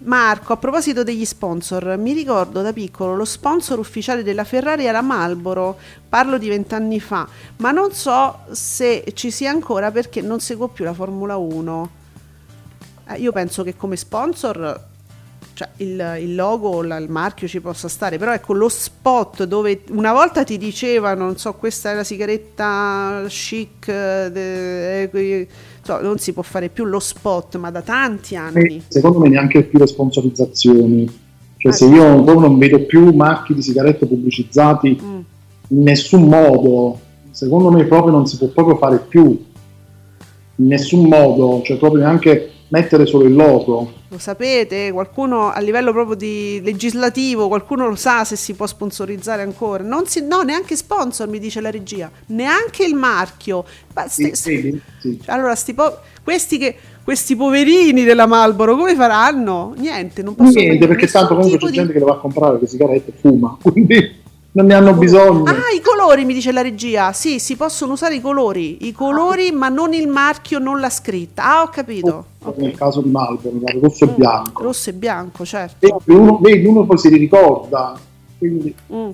[0.06, 5.02] Marco, a proposito degli sponsor, mi ricordo da piccolo lo sponsor ufficiale della Ferrari era
[5.02, 5.78] Marlboro,
[6.10, 7.26] parlo di vent'anni fa,
[7.58, 11.90] ma non so se ci sia ancora perché non seguo più la Formula 1.
[13.10, 14.88] Eh, io penso che come sponsor
[15.54, 19.84] cioè, il, il logo, la- il marchio ci possa stare, però ecco lo spot dove
[19.90, 25.48] una volta ti dicevano, non so, questa è la sigaretta chic, eh, de- eh, que-
[25.84, 28.78] so, non si può fare più lo spot, ma da tanti anni.
[28.78, 31.22] E secondo me neanche più le sponsorizzazioni.
[31.58, 35.20] Cioè, Ah, se io non vedo più marchi di sigarette pubblicizzati Mm.
[35.70, 37.00] in nessun modo,
[37.32, 39.42] secondo me proprio non si può proprio fare più.
[40.58, 43.94] In nessun modo, cioè proprio neanche mettere solo il logo.
[44.08, 44.92] Lo sapete?
[44.92, 49.84] Qualcuno a livello proprio di legislativo, qualcuno lo sa se si può sponsorizzare ancora?
[49.84, 53.64] Non si, no, neanche sponsor, mi dice la regia, neanche il marchio.
[53.94, 54.82] Ma sti- Sì?
[55.00, 55.20] Sì.
[55.28, 59.76] allora, sti po- questi, che, questi poverini della Malboro come faranno?
[59.78, 62.58] Niente, non possono Niente, perché tanto comunque c'è di- gente che le va a comprare
[62.60, 64.22] le sigarette e fuma, quindi
[64.54, 65.44] non ne hanno bisogno.
[65.46, 67.12] Ah, i colori, mi dice la regia.
[67.14, 71.44] Sì, si possono usare i colori, i colori, ma non il marchio, non la scritta.
[71.44, 72.26] Ah, ho capito.
[72.44, 72.58] Ok.
[72.58, 74.64] Nel caso di Marlboro, rosso e Mm, bianco.
[74.64, 76.02] Rosso e bianco, certo.
[76.04, 78.00] Vedi uno, vedi, uno poi si ricorda.
[78.38, 79.10] Quindi, Mm.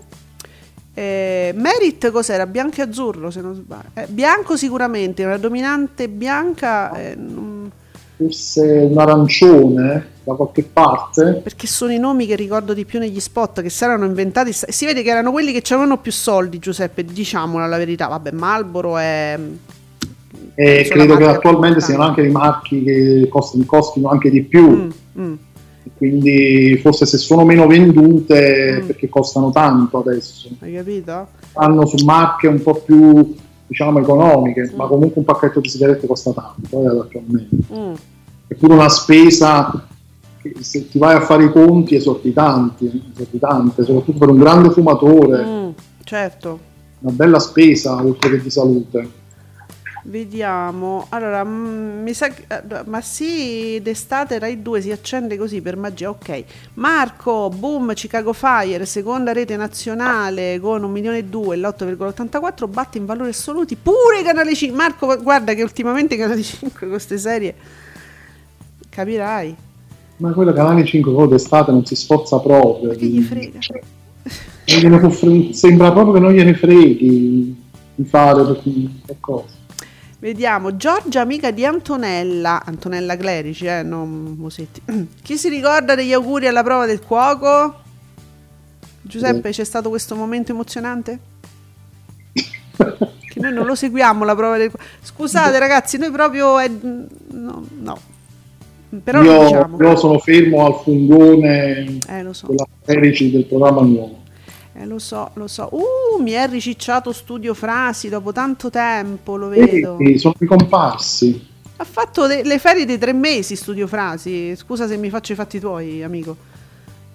[0.93, 2.45] Eh, Merit cos'era?
[2.45, 3.89] Bianco e azzurro, se non sbaglio.
[3.93, 7.71] Eh, bianco sicuramente, una dominante bianca, eh, non-
[8.19, 11.39] forse un arancione da qualche parte.
[11.41, 14.51] perché sono i nomi che ricordo di più negli spot che si erano inventati.
[14.53, 18.07] Si vede che erano quelli che avevano più soldi, Giuseppe, diciamola la verità.
[18.07, 19.39] Vabbè, Marlboro è...
[20.55, 24.69] E credo che attualmente siano anche dei marchi che costino, costino anche di più.
[24.69, 25.33] Mm, mm.
[25.95, 28.85] Quindi forse se sono meno vendute Mm.
[28.87, 30.49] perché costano tanto adesso.
[30.59, 31.27] Hai capito?
[31.53, 33.35] Hanno su marche un po' più
[33.67, 34.75] diciamo economiche, Mm.
[34.75, 37.55] ma comunque un pacchetto di sigarette costa tanto eh, attualmente.
[38.49, 39.85] È pure una spesa
[40.41, 45.43] che se ti vai a fare i conti esorbitanti, esorbitante, soprattutto per un grande fumatore,
[45.45, 45.69] Mm,
[46.03, 46.59] certo.
[47.01, 49.17] una bella spesa oltre che di salute.
[50.03, 51.05] Vediamo.
[51.09, 55.75] Allora, mm, mi sa che- eh, ma sì, d'estate Rai 2 si accende così per
[55.75, 56.09] magia.
[56.09, 56.43] Ok.
[56.75, 63.05] Marco, boom, Chicago Fire, seconda rete nazionale con un milione e due, l'8,84 batte in
[63.05, 64.75] valori assoluti pure Canale 5.
[64.77, 67.53] Marco, guarda che ultimamente Canale 5 con queste serie
[68.99, 69.55] capirai.
[70.17, 72.91] Ma quello canale 5 proprio d'estate non si sforza proprio.
[72.91, 73.59] Che gli frega?
[73.59, 77.55] Cioè, fre- sembra proprio che non gliene freghi
[77.95, 79.57] di fare queste cose.
[80.19, 84.81] Vediamo, Giorgia amica di Antonella, Antonella Clerici, eh, non Musetti.
[85.23, 87.75] Chi si ricorda degli auguri alla prova del cuoco?
[89.01, 91.19] Giuseppe, c'è stato questo momento emozionante?
[93.29, 94.83] Che noi non lo seguiamo la prova del cuoco.
[95.01, 96.57] Scusate ragazzi, noi proprio...
[96.57, 98.17] è- no, no.
[99.03, 99.77] Però io, diciamo.
[99.79, 102.47] io sono fermo al fungone Eh, lo so.
[102.47, 104.17] della del programma nuovo.
[104.73, 105.69] Eh, lo so, lo so.
[105.71, 109.97] Uh, mi è ricicciato Studio Frasi dopo tanto tempo, lo vedo.
[109.99, 111.47] E sono ricomparsi.
[111.77, 114.55] Ha fatto de- le ferie dei tre mesi Studio Frasi.
[114.55, 116.35] Scusa se mi faccio i fatti tuoi, amico.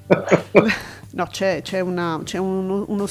[1.14, 3.06] No, c'è, c'è una- c'è uno, uno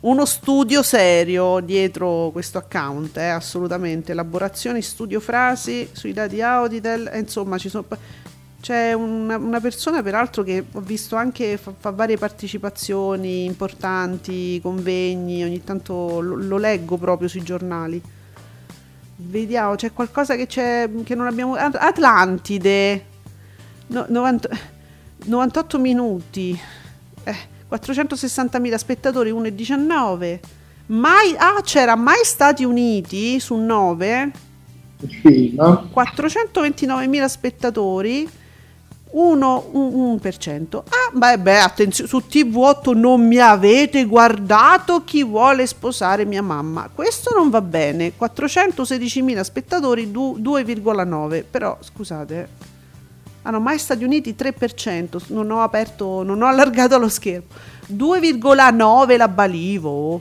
[0.00, 4.12] uno studio serio dietro questo account, eh, assolutamente.
[4.12, 7.86] Elaborazioni, studio frasi sui dati Auditel, eh, insomma, ci sono.
[8.60, 15.44] C'è una, una persona peraltro che ho visto anche fa, fa varie partecipazioni importanti, convegni,
[15.44, 18.00] ogni tanto lo, lo leggo proprio sui giornali.
[19.16, 21.54] Vediamo, c'è qualcosa che, c'è, che non abbiamo...
[21.54, 23.04] At- Atlantide,
[23.88, 24.48] No- 90
[25.24, 26.58] 98 minuti,
[27.24, 27.36] eh,
[27.70, 30.40] 460.000 spettatori, 1,19.
[30.86, 34.30] Mai, ah, c'era mai Stati Uniti su 9,
[35.00, 35.90] Il film.
[35.94, 38.28] 429.000 spettatori,
[39.10, 40.82] 1, 1%.
[40.88, 46.88] Ah, beh, beh, attenzione, su TV8 non mi avete guardato chi vuole sposare mia mamma.
[46.92, 48.12] Questo non va bene.
[48.18, 51.44] 416.000 spettatori, du- 2,9.
[51.48, 52.57] Però, scusate.
[53.48, 55.22] Ah no, mai Stati Uniti 3%.
[55.28, 57.46] Non ho aperto, non ho allargato lo schermo.
[57.90, 60.20] 2,9 la Balivo.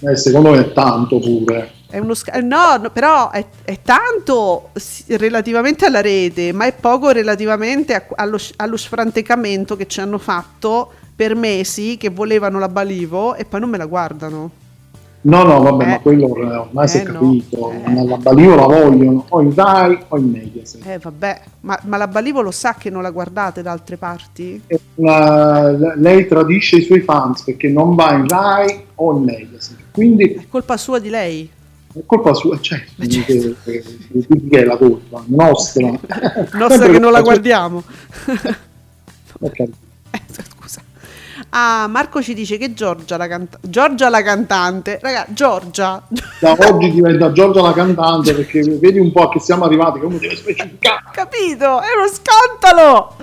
[0.00, 1.72] Eh, secondo me è tanto pure.
[1.90, 4.70] È uno eh, no, no, però è, è tanto
[5.08, 10.90] relativamente alla rete, ma è poco relativamente a- allo, allo sfrantecamento che ci hanno fatto
[11.14, 14.50] per mesi che volevano la Balivo e poi non me la guardano.
[15.28, 15.86] No, no, vabbè, Eh.
[15.88, 17.12] ma quello ormai si è Eh, no.
[17.12, 17.70] capito.
[17.70, 18.04] Eh.
[18.06, 20.86] La Balivo la vogliono o in Rai o in Mediaset.
[20.86, 24.62] Eh vabbè, ma, ma la Balivo lo sa che non la guardate da altre parti?
[24.66, 29.24] E la- la- lei tradisce i suoi fans perché non va in Rai o in
[29.24, 29.76] Mediaset.
[29.92, 31.50] Quindi È colpa sua di lei.
[31.92, 33.54] è colpa sua, cioè, Eh, certo.
[33.64, 35.22] che, che- chi è la colpa?
[35.26, 35.90] Nostra.
[36.54, 37.82] Nostra che non la guardiamo.
[39.40, 39.58] Ok.
[40.10, 40.56] Eh, scusa.
[41.50, 44.98] Ah, Marco ci dice che Giorgia la, canta- Giorgia la cantante.
[45.00, 46.02] Raga, Giorgia.
[46.40, 50.18] Da oggi diventa Giorgia la cantante perché vedi un po' a che siamo arrivati, come
[50.18, 51.04] deve specificare.
[51.12, 51.80] Capito?
[51.80, 53.16] È uno scandalo!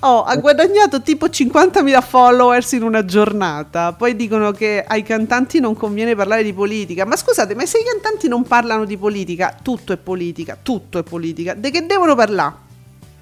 [0.00, 3.92] Oh, ha guadagnato tipo 50.000 followers in una giornata.
[3.92, 7.04] Poi dicono che ai cantanti non conviene parlare di politica.
[7.04, 11.02] Ma scusate, ma se i cantanti non parlano di politica, tutto è politica, tutto è
[11.04, 11.54] politica.
[11.54, 12.54] De che devono parlare?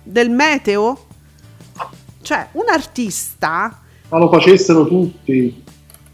[0.03, 1.07] Del meteo?
[2.23, 3.81] Cioè, un artista...
[4.09, 5.62] Ma lo facessero tutti,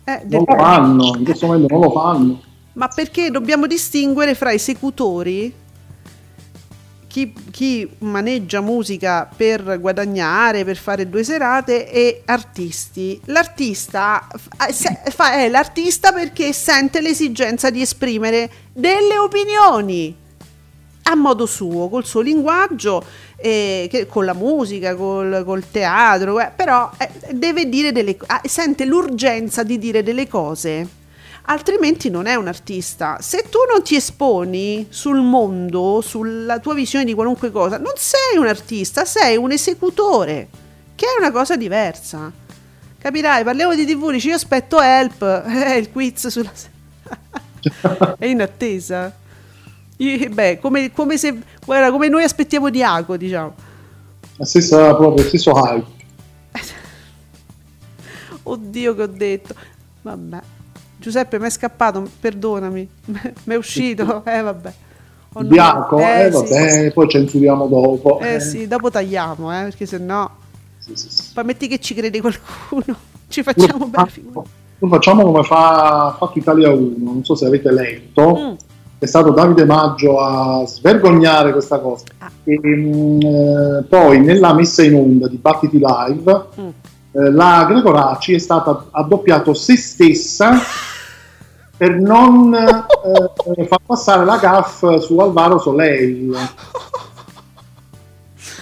[0.05, 2.42] eh, non lo fanno, in questo momento non lo fanno.
[2.74, 5.52] Ma perché dobbiamo distinguere fra esecutori,
[7.07, 13.20] chi, chi maneggia musica per guadagnare, per fare due serate, e artisti.
[13.26, 14.26] L'artista
[14.66, 20.20] eh, è l'artista perché sente l'esigenza di esprimere delle opinioni
[21.05, 23.05] a modo suo, col suo linguaggio,
[23.37, 28.41] eh, che- con la musica, col, col teatro, eh, però eh, deve dire delle ah,
[28.45, 31.01] sente l'urgenza di dire delle cose.
[31.47, 33.19] Altrimenti non è un artista.
[33.21, 38.38] Se tu non ti esponi sul mondo, sulla tua visione di qualunque cosa, non sei
[38.38, 40.49] un artista, sei un esecutore,
[40.95, 42.31] che è una cosa diversa.
[42.97, 46.53] Capirai, parliamo di TV, dici io aspetto Help, eh, il quiz sulla...
[48.19, 49.12] è in attesa.
[50.03, 53.55] Io- beh, come, come se guarda, come noi aspettiamo Diaco, diciamo.
[54.37, 55.87] La stessa, proprio, lo stesso hype.
[58.45, 59.55] Oddio che ho detto.
[60.03, 60.41] Vabbè.
[60.97, 62.88] Giuseppe, mi è scappato, perdonami.
[63.45, 64.23] Mi è uscito.
[64.27, 64.73] Eh vabbè.
[65.35, 66.53] Ho bianco, eh, sì.
[66.53, 68.19] vabbè, poi censuriamo dopo.
[68.21, 70.31] Eh sì, dopo tagliamo, eh, perché sennò
[70.79, 71.33] Sì, sì, sì.
[71.33, 72.95] poi metti che ci crede qualcuno.
[73.29, 74.11] Ci facciamo bene.
[74.79, 78.55] Lo facciamo come fa fatto Italia 1, non so se avete letto, Mm.
[79.03, 82.05] È stato Davide Maggio a svergognare questa cosa.
[82.19, 82.31] Ah.
[82.45, 86.69] E, mm, eh, poi nella messa in onda di Battiti Live, Mm.
[87.11, 90.53] eh, la Gregoraci è stata ha doppiato se stessa
[91.77, 96.37] per non eh, far passare la gaff su Alvaro Soleil.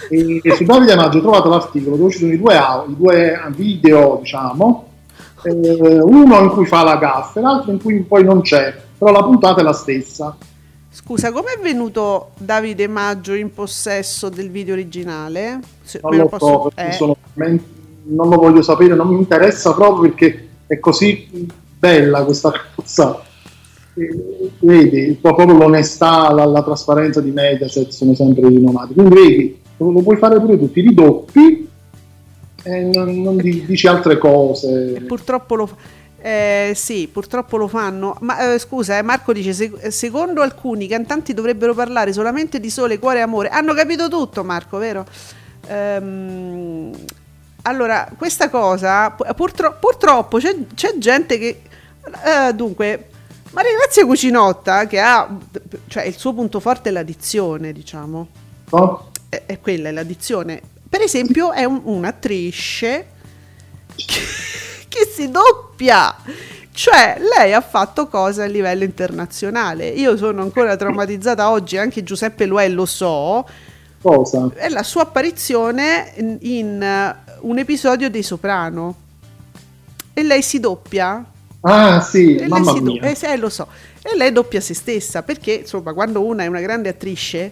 [0.09, 2.55] E, e su Davide Maggio ho trovato l'articolo dove ci sono i due,
[2.87, 4.87] i due video, diciamo,
[5.43, 9.11] eh, uno in cui fa la gaff e l'altro in cui poi non c'è, però
[9.11, 10.37] la puntata è la stessa.
[10.91, 15.59] Scusa, com'è venuto Davide Maggio in possesso del video originale?
[15.81, 19.73] Se- Non me lo posso- so, eh, sono non lo voglio sapere, non mi interessa
[19.73, 21.47] proprio perché è così
[21.79, 23.21] bella questa cosa.
[23.95, 28.93] E, vedi, proprio l'onestà, la, la trasparenza di Mediaset sono sempre rinomati.
[28.93, 31.69] Quindi vedi, lo, lo puoi fare pure tu, ti ridoppi
[32.63, 34.93] e non, non di- dici altre cose.
[34.95, 35.75] E purtroppo lo fa-
[36.21, 38.15] eh, sì, purtroppo lo fanno.
[38.21, 42.99] Ma eh, scusa, eh, Marco dice: "Se- secondo alcuni cantanti dovrebbero parlare solamente di sole,
[42.99, 43.49] cuore e amore.
[43.49, 45.05] Hanno capito tutto, Marco, vero?
[45.67, 46.91] Ehm,
[47.63, 51.61] allora, questa cosa, pu- purtro- purtroppo c'è, c'è gente che.
[52.25, 53.07] eh, dunque,
[53.51, 55.27] Maria Grazia Cucinotta, che ha.
[55.87, 58.27] cioè il suo punto forte è l'addizione, diciamo
[58.71, 59.09] no?
[59.29, 60.61] è, è quella, è l'addizione.
[60.89, 63.07] Per esempio, è un- un'attrice
[63.95, 64.19] che,
[64.91, 66.13] che si doppia.
[66.73, 69.87] Cioè, lei ha fatto cose a livello internazionale.
[69.87, 73.47] Io sono ancora traumatizzata oggi, anche Giuseppe Luè lo so.
[74.01, 74.49] Cosa?
[74.53, 78.95] È la sua apparizione in, in, un episodio dei Soprano.
[80.13, 81.23] E lei si doppia.
[81.61, 83.01] Ah, sì, E mamma do- mia.
[83.03, 83.67] eh, eh, lo so.
[84.01, 87.51] E lei doppia se stessa perché, insomma, quando una è una grande attrice,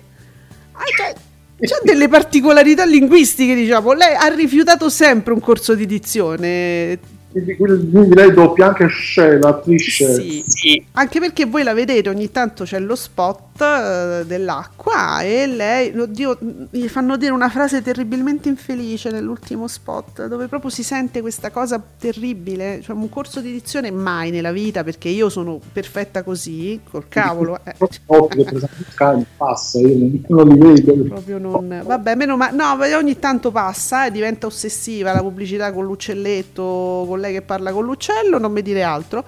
[0.72, 1.14] ah, cioè,
[1.60, 3.94] c'ha delle particolarità linguistiche, diciamo.
[3.94, 7.18] Lei ha rifiutato sempre un corso di dizione.
[7.32, 10.44] Quindi, quindi lei doppia anche Shell, l'attrice.
[10.46, 10.84] Sì.
[10.94, 16.38] Anche perché voi la vedete, ogni tanto c'è lo spot eh, dell'acqua e lei, oddio,
[16.72, 21.82] gli fanno dire una frase terribilmente infelice nell'ultimo spot, dove proprio si sente questa cosa
[22.00, 27.08] terribile, cioè un corso di dizione mai nella vita, perché io sono perfetta così, col
[27.10, 27.60] cavolo.
[27.64, 27.76] eh.
[27.78, 30.94] Per esempio Sky passa, io non, li vedo.
[31.04, 31.82] Proprio non.
[31.86, 32.56] Vabbè, meno male.
[32.56, 37.42] No, ma ogni tanto passa e diventa ossessiva la pubblicità con l'uccelletto, con lei che
[37.42, 39.24] parla con l'uccello, non mi dire altro.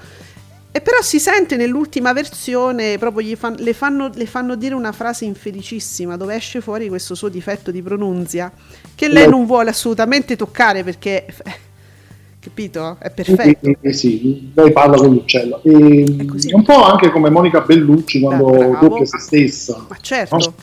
[0.74, 4.94] E però si sente nell'ultima versione, proprio gli fan- le, fanno, le fanno dire una
[4.94, 8.50] frase infelicissima dove esce fuori questo suo difetto di pronunzia
[8.96, 11.26] che lei non vuole assolutamente toccare perché,
[12.40, 12.96] capito?
[13.00, 13.60] È perfetto.
[13.62, 15.62] Sì, sì, sì, lei parla con l'uccello.
[15.64, 19.86] E, È un po' anche come Monica Bellucci quando doppia se stessa.
[19.90, 20.38] Ma certo.
[20.38, 20.54] No?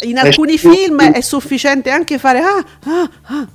[0.00, 3.48] In alcuni Eh, film è sufficiente anche fare ah, ah, ah,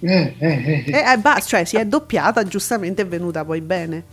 [0.00, 0.90] Eh, eh, eh, eh.
[0.92, 4.04] E eh, basta, cioè si è doppiata, giustamente è venuta poi bene.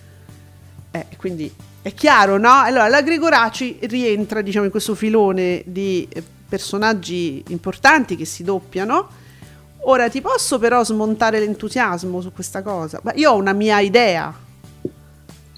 [0.92, 2.52] Eh, quindi è chiaro, no?
[2.52, 9.08] Allora, la Gregoraci rientra, diciamo, in questo filone di eh, personaggi importanti che si doppiano.
[9.86, 13.00] Ora ti posso però smontare l'entusiasmo su questa cosa.
[13.04, 14.34] Ma io ho una mia idea.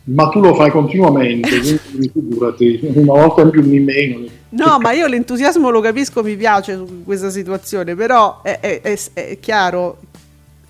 [0.07, 4.25] Ma tu lo fai continuamente, quindi figurati, una volta in più in meno.
[4.49, 8.99] No, ma io l'entusiasmo lo capisco, mi piace su questa situazione, però è, è- è-
[9.13, 9.97] è chiaro.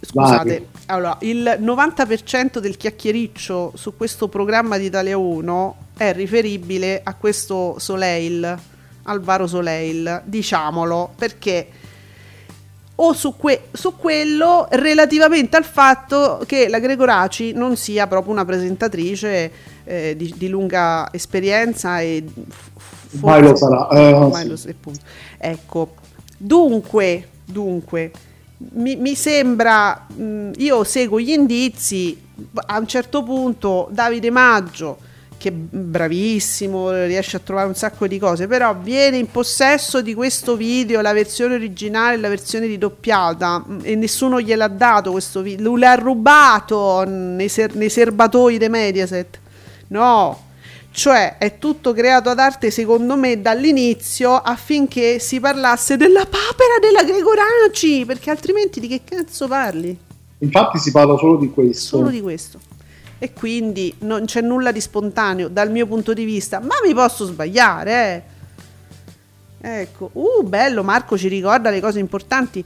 [0.06, 7.16] Scusate, allora, il 90% del chiacchiericcio su questo programma di Italia 1 è riferibile a
[7.16, 8.58] questo Soleil,
[9.04, 11.68] Alvaro Soleil, diciamolo, perché
[12.98, 18.46] o su, que- su quello relativamente al fatto che la Gregoraci non sia proprio una
[18.46, 19.52] presentatrice
[19.84, 22.74] eh, di, di lunga esperienza e f-
[23.22, 24.76] Mai lo sarà, eh, sì.
[25.38, 25.96] Ecco,
[26.38, 28.12] dunque, dunque
[28.58, 32.18] mi, mi sembra, mh, io seguo gli indizi,
[32.68, 34.98] a un certo punto Davide Maggio,
[35.38, 40.14] che è bravissimo, riesce a trovare un sacco di cose, però viene in possesso di
[40.14, 45.42] questo video, la versione originale e la versione ridoppiata, mh, e nessuno gliel'ha dato questo
[45.42, 49.40] video, l'ha rubato nei, ser- nei serbatoi di Mediaset.
[49.88, 50.45] No,
[50.96, 57.04] cioè è tutto creato ad arte secondo me dall'inizio affinché si parlasse della papera della
[57.04, 59.98] Gregoraci, perché altrimenti di che cazzo parli?
[60.38, 61.98] Infatti si parla solo di questo.
[61.98, 62.60] Solo di questo.
[63.18, 67.26] E quindi non c'è nulla di spontaneo dal mio punto di vista, ma mi posso
[67.26, 68.34] sbagliare,
[69.62, 69.82] eh.
[69.82, 72.64] Ecco, uh, bello, Marco ci ricorda le cose importanti.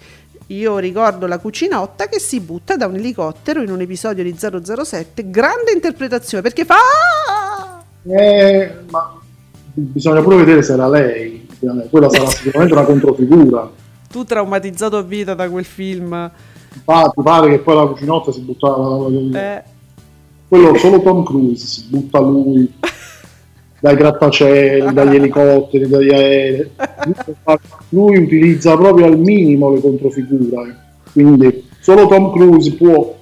[0.48, 5.32] Io ricordo la cucinotta che si butta da un elicottero in un episodio di 007,
[5.32, 6.76] grande interpretazione, perché fa...
[8.10, 9.20] Eh, ma
[9.74, 11.48] bisogna pure vedere se era lei.
[11.90, 13.70] Quella sarà sicuramente una controfigura.
[14.10, 16.32] Tu traumatizzato a vita da quel film.
[16.74, 19.08] Infatti, pare che poi la cucinotta si buttava.
[19.34, 19.64] Eh,
[20.48, 22.68] Quello solo Tom Cruise si butta lui
[23.80, 26.72] dai grattacieli, dagli elicotteri, dagli aerei.
[27.90, 30.76] Lui utilizza proprio al minimo le controfigure.
[31.12, 33.18] Quindi solo Tom Cruise può.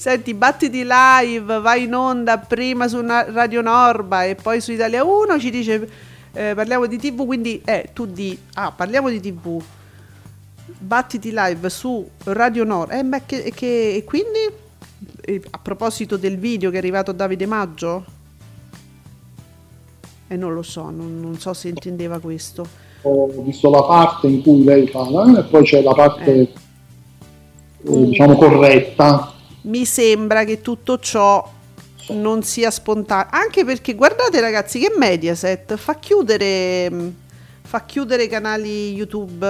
[0.00, 5.40] Senti, battiti live, vai in onda prima su Radio Norba e poi su Italia 1
[5.40, 5.88] ci dice
[6.34, 9.60] eh, parliamo di TV, quindi eh, tu di ah, parliamo di TV.
[10.78, 12.96] Battiti live su Radio Norba.
[12.96, 14.66] Eh, beh, che, che- e quindi
[15.20, 18.04] Eh, a proposito del video che è arrivato Davide Maggio?
[20.28, 22.66] E non lo so, non, non so se intendeva questo.
[23.02, 26.52] Ho visto la parte in cui lei fa eh, e poi c'è la parte Eh.
[27.82, 29.32] eh, diciamo corretta.
[29.62, 31.56] Mi sembra che tutto ciò
[32.10, 33.28] non sia spontaneo.
[33.30, 37.26] Anche perché guardate ragazzi che Mediaset fa chiudere
[37.68, 39.46] fa chiudere canali YouTube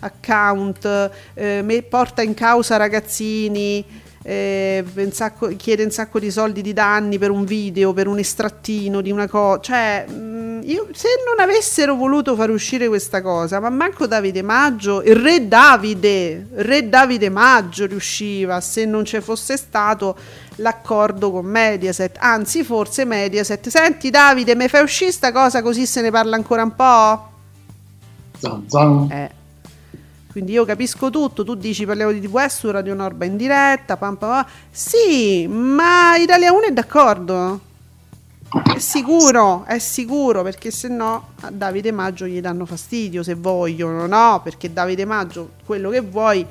[0.00, 3.82] account eh, porta in causa ragazzini
[4.22, 8.18] eh, un sacco- chiede un sacco di soldi di danni per un video per un
[8.18, 13.58] estrattino di una cosa cioè mh, io, se non avessero voluto far uscire questa cosa
[13.58, 19.56] ma manco Davide Maggio il re Davide re Davide Maggio riusciva se non ci fosse
[19.56, 20.16] stato
[20.56, 26.00] l'accordo con Mediaset anzi forse Mediaset senti Davide mi fai uscire sta cosa così se
[26.00, 27.30] ne parla ancora un po'
[28.38, 29.08] Zan, zan.
[29.10, 29.30] eh.
[30.32, 34.16] Quindi io capisco tutto, tu dici parliamo di TV su Radio Norba in diretta, pam,
[34.16, 34.46] pam, pam.
[34.70, 37.60] sì, ma Italia 1 è d'accordo?
[38.74, 44.06] È sicuro, è sicuro, perché se no a Davide Maggio gli danno fastidio se vogliono,
[44.06, 44.40] no?
[44.42, 46.46] Perché Davide Maggio, quello che vuoi,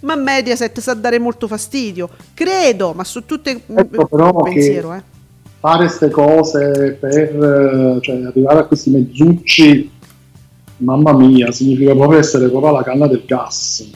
[0.00, 2.08] ma Mediaset sa dare molto fastidio.
[2.34, 5.02] Credo, ma su tutte Ecco, però pensiero, eh.
[5.58, 9.90] fare queste cose per eh, cioè, arrivare a questi mezzucci,
[10.80, 13.88] mamma mia, significa proprio essere proprio alla canna del gas.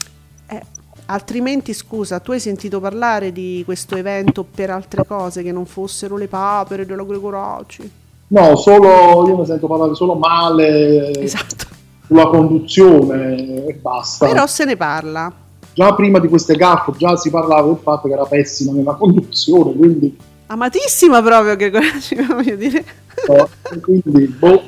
[0.47, 0.63] Eh,
[1.07, 6.17] altrimenti, scusa, tu hai sentito parlare di questo evento per altre cose che non fossero
[6.17, 7.91] le papere della Gregoracci?
[8.29, 11.67] No, solo io mi sento parlare solo male Esatto.
[12.07, 14.27] sulla conduzione e basta.
[14.27, 15.33] Però se ne parla.
[15.75, 19.75] Già prima di queste gaffe già si parlava del fatto che era pessima nella conduzione,
[19.75, 20.17] quindi,
[20.47, 22.85] Amatissima proprio Gregoracci, voglio dire.
[23.29, 24.63] eh, quindi boh,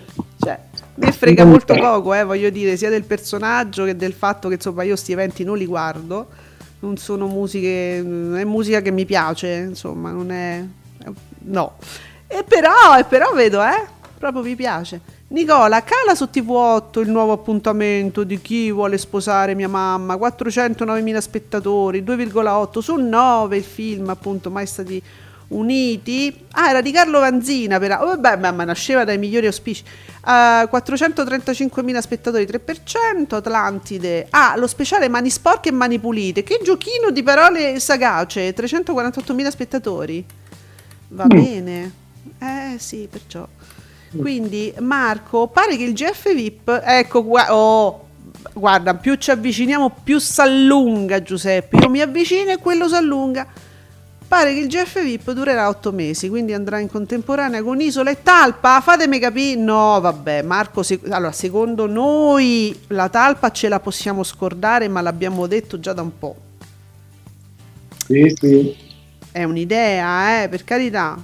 [0.96, 4.82] mi frega molto poco, eh, voglio dire, sia del personaggio che del fatto che insomma
[4.82, 6.26] io sti eventi non li guardo.
[6.78, 10.64] Non sono musiche, è musica che mi piace, insomma, non è.
[11.38, 11.76] No.
[12.26, 13.86] E però, e però vedo, eh,
[14.18, 15.00] proprio mi piace.
[15.28, 20.14] Nicola, cala su TV8 il nuovo appuntamento di chi vuole sposare mia mamma.
[20.14, 25.02] 409.000 spettatori, 2,8 su 9 il film, appunto, mai stati
[25.48, 26.44] uniti.
[26.52, 28.00] Ah, era di Carlo Vanzina, però.
[28.02, 29.82] Oh, vabbè, ma, nasceva dai migliori auspici.
[30.24, 33.34] Uh, 435.000 spettatori, 3%.
[33.36, 34.26] Atlantide.
[34.30, 36.42] Ah, lo speciale Mani Sporche e Mani Pulite.
[36.42, 38.52] Che giochino di parole sagace.
[38.52, 40.24] 348.000 spettatori.
[41.08, 41.28] Va Mm.
[41.28, 41.92] bene.
[42.40, 43.46] Eh sì, perciò.
[44.16, 46.80] Quindi, Marco, pare che il GF VIP.
[46.84, 48.06] Ecco, gua- oh,
[48.54, 51.76] guarda, più ci avviciniamo, più s'allunga Giuseppe.
[51.76, 53.46] Io mi avvicino e quello s'allunga.
[54.28, 58.22] Pare che il GF VIP durerà otto mesi, quindi andrà in contemporanea con Isola e
[58.24, 58.80] Talpa.
[58.80, 59.54] Fatemi capire.
[59.60, 65.46] No, vabbè, Marco, sec- allora, secondo noi la Talpa ce la possiamo scordare, ma l'abbiamo
[65.46, 66.36] detto già da un po'.
[68.06, 68.76] sì, sì.
[69.32, 71.16] È un'idea, eh, per carità.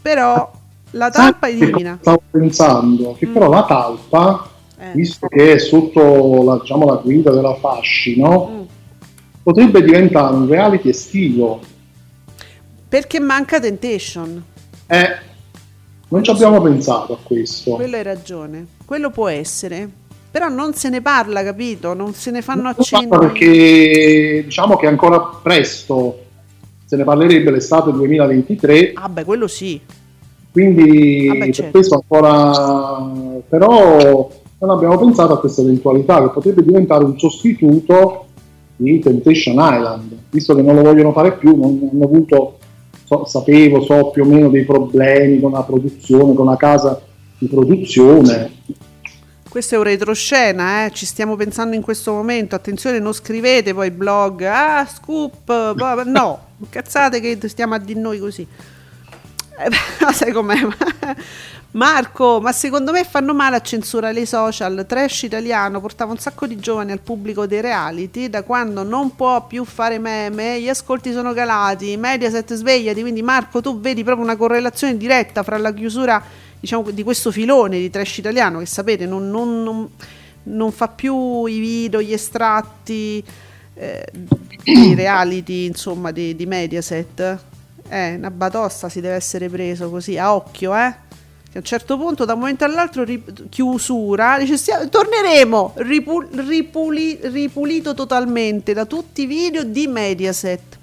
[0.00, 0.52] Però
[0.92, 1.98] la Talpa che elimina.
[2.00, 3.32] Stavo pensando che Mm.
[3.32, 4.92] però la talpa, Eh.
[4.94, 8.62] visto che è sotto la, diciamo, la guida della fascino, Mm.
[9.42, 11.60] potrebbe diventare un reality estivo.
[12.92, 14.44] Perché manca Temptation.
[14.86, 15.06] Eh,
[16.08, 17.70] non ci abbiamo pensato a questo.
[17.76, 18.66] Quello hai ragione.
[18.84, 19.88] Quello può essere.
[20.30, 21.94] Però non se ne parla, capito?
[21.94, 26.18] Non se ne fanno parla perché diciamo che è ancora presto,
[26.84, 29.80] se ne parlerebbe l'estate 2023, Ah, beh, quello sì.
[30.50, 31.70] quindi Ah, beh, per certo.
[31.70, 38.26] questo ancora però non abbiamo pensato a questa eventualità che potrebbe diventare un sostituto
[38.76, 42.58] di Temptation Island, visto che non lo vogliono fare più, non hanno avuto,
[43.12, 47.00] so- sapevo, so più o meno dei problemi con la produzione, con la casa
[47.38, 48.50] di produzione.
[49.48, 50.90] Questo è un retroscena, eh?
[50.92, 52.54] ci stiamo pensando in questo momento.
[52.54, 55.74] Attenzione, non scrivete poi blog, ah, scoop,
[56.06, 56.38] no,
[56.70, 58.46] cazzate che stiamo a di noi così.
[59.58, 59.68] Eh,
[60.00, 60.56] beh, sai com'è?
[61.74, 64.84] Marco, ma secondo me fanno male a censurare le social.
[64.86, 68.28] Trash italiano portava un sacco di giovani al pubblico dei reality.
[68.28, 71.96] Da quando non può più fare meme, gli ascolti sono calati.
[71.96, 73.00] Mediaset svegliati.
[73.00, 76.22] Quindi, Marco, tu vedi proprio una correlazione diretta fra la chiusura
[76.60, 79.88] diciamo, di questo filone di trash italiano che sapete non, non- non-
[80.44, 83.24] non fa più i video, gli estratti,
[83.74, 84.04] eh,
[84.64, 87.50] i reality insomma di, di Mediaset.
[87.92, 90.94] Eh, una batosta si deve essere preso così a occhio, eh.
[91.50, 96.26] Che a un certo punto, da un momento all'altro, ri- chiusura, dice "Stia- torneremo ripu-
[96.32, 100.78] ripuli- ripulito totalmente da tutti i video di Mediaset.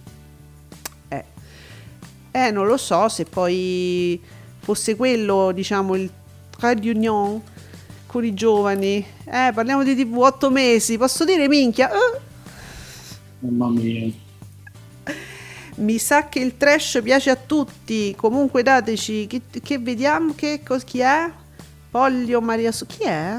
[1.07, 1.24] Eh.
[2.30, 4.22] Eh, non lo so se poi
[4.60, 6.12] fosse quello, diciamo, il
[6.55, 7.41] trade union
[8.05, 9.03] con i giovani.
[9.26, 11.89] Eh, parliamo di TV 8 mesi, posso dire minchia?
[11.89, 12.20] Eh,
[13.39, 14.12] Mamma mia.
[15.80, 18.13] Mi sa che il trash piace a tutti.
[18.15, 21.30] Comunque dateci che, che vediamo che cos- chi è?
[21.89, 22.91] Pollio Maria Sole.
[22.95, 23.38] Chi è?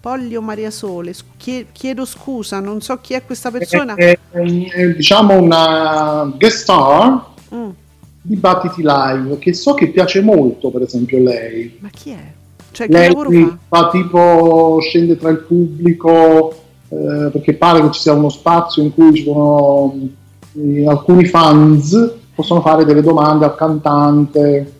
[0.00, 1.14] Pollio Maria Sole.
[1.36, 3.94] Chiedo scusa, non so chi è questa persona.
[3.94, 7.70] È, è- è, diciamo una guest star Mm,
[8.20, 12.32] di Battiti Live che so che piace molto per esempio lei ma chi è?
[12.72, 13.58] Cioè, lei fa?
[13.68, 18.92] fa tipo scende tra il pubblico eh, perché pare che ci sia uno spazio in
[18.92, 19.94] cui ci sono
[20.56, 24.72] eh, alcuni fans possono fare delle domande al cantante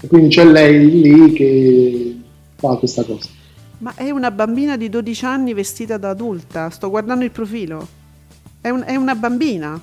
[0.00, 2.20] e quindi c'è lei lì che
[2.56, 3.28] fa questa cosa
[3.78, 6.68] Ma è una bambina di 12 anni vestita da adulta.
[6.70, 7.86] Sto guardando il profilo.
[8.60, 9.80] È, un- è una bambina.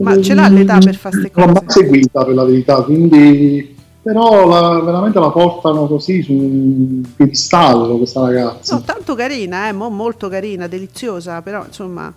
[0.00, 1.80] Ma ce l'ha l'età per fare queste Non l'ho mai cose?
[1.80, 8.20] seguita per la verità, quindi però la- veramente la portano così su un piedistallo questa
[8.22, 8.74] ragazza.
[8.76, 12.12] No, tanto carina, eh, mo- molto carina, deliziosa, però insomma...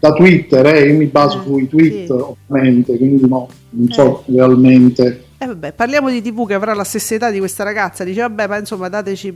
[0.00, 2.10] Da Twitter, eh, io mi baso Eh, sui tweet sì.
[2.12, 7.14] ovviamente, quindi no, non so realmente E vabbè, parliamo di TV che avrà la stessa
[7.14, 8.02] età di questa ragazza.
[8.02, 9.34] Dice, vabbè, ma insomma, dateci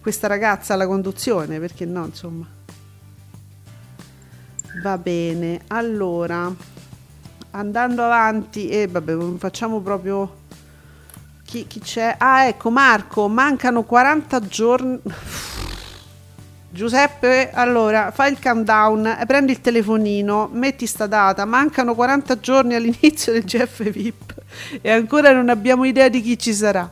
[0.00, 2.46] questa ragazza alla conduzione, perché no, insomma.
[4.82, 6.54] Va bene, allora,
[7.50, 10.44] andando avanti, e vabbè, facciamo proprio...
[11.44, 12.14] Chi, chi c'è?
[12.18, 15.00] Ah, ecco, Marco, mancano 40 giorni...
[16.76, 23.32] Giuseppe, allora fai il countdown, prendi il telefonino, metti sta data, mancano 40 giorni all'inizio
[23.32, 24.34] del GF VIP
[24.82, 26.88] e ancora non abbiamo idea di chi ci sarà.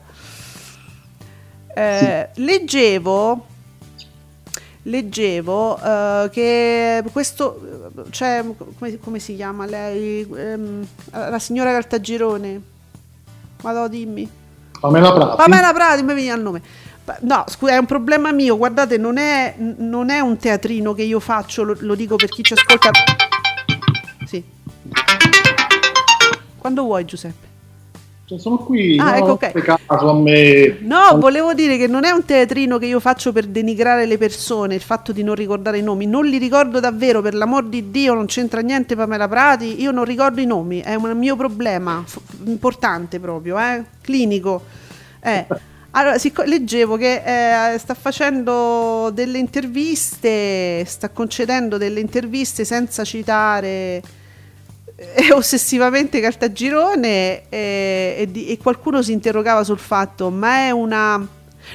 [1.74, 3.47] Eh, Leggevo,
[4.85, 8.43] leggevo eh, che questo, cioè,
[8.78, 10.26] come, come si chiama lei?
[10.35, 12.62] Ehm, la signora Caltagirone.
[13.61, 14.30] Madò, dimmi.
[14.80, 15.37] Pamela Prati.
[15.37, 16.62] Pamela Prati, mi viene il nome.
[17.21, 18.57] No, scusa, è un problema mio.
[18.57, 22.43] Guardate, non è, non è un teatrino che io faccio, lo, lo dico per chi
[22.43, 22.91] ci ascolta.
[24.27, 24.43] Sì.
[26.59, 27.53] Quando vuoi, Giuseppe.
[28.27, 29.53] Cioè, sono qui, Ah, no, ecco, ok.
[29.87, 30.79] caso a me.
[30.81, 34.75] No, volevo dire che non è un teatrino che io faccio per denigrare le persone,
[34.75, 36.07] il fatto di non ricordare i nomi.
[36.07, 39.79] Non li ricordo davvero, per l'amor di Dio, non c'entra niente Pamela Prati.
[39.83, 43.85] Io non ricordo i nomi, è un mio problema f- importante proprio, eh?
[44.01, 44.63] clinico.
[45.21, 45.47] Eh.
[45.97, 54.03] Allora, sicco- leggevo che eh, sta facendo delle interviste, sta concedendo delle interviste senza citare
[54.97, 61.24] eh, ossessivamente Caltagirone eh, e, di- e qualcuno si interrogava sul fatto, ma è una...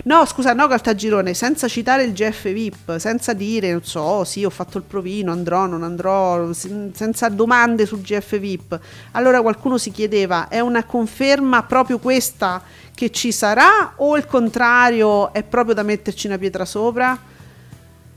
[0.03, 4.45] No, scusa, no Caltagirone, senza citare il GF VIP, senza dire, non so, oh, sì,
[4.45, 8.79] ho fatto il provino, andrò, non andrò, sen- senza domande sul GF VIP.
[9.11, 12.61] Allora qualcuno si chiedeva, è una conferma proprio questa
[12.95, 17.17] che ci sarà o il contrario è proprio da metterci una pietra sopra?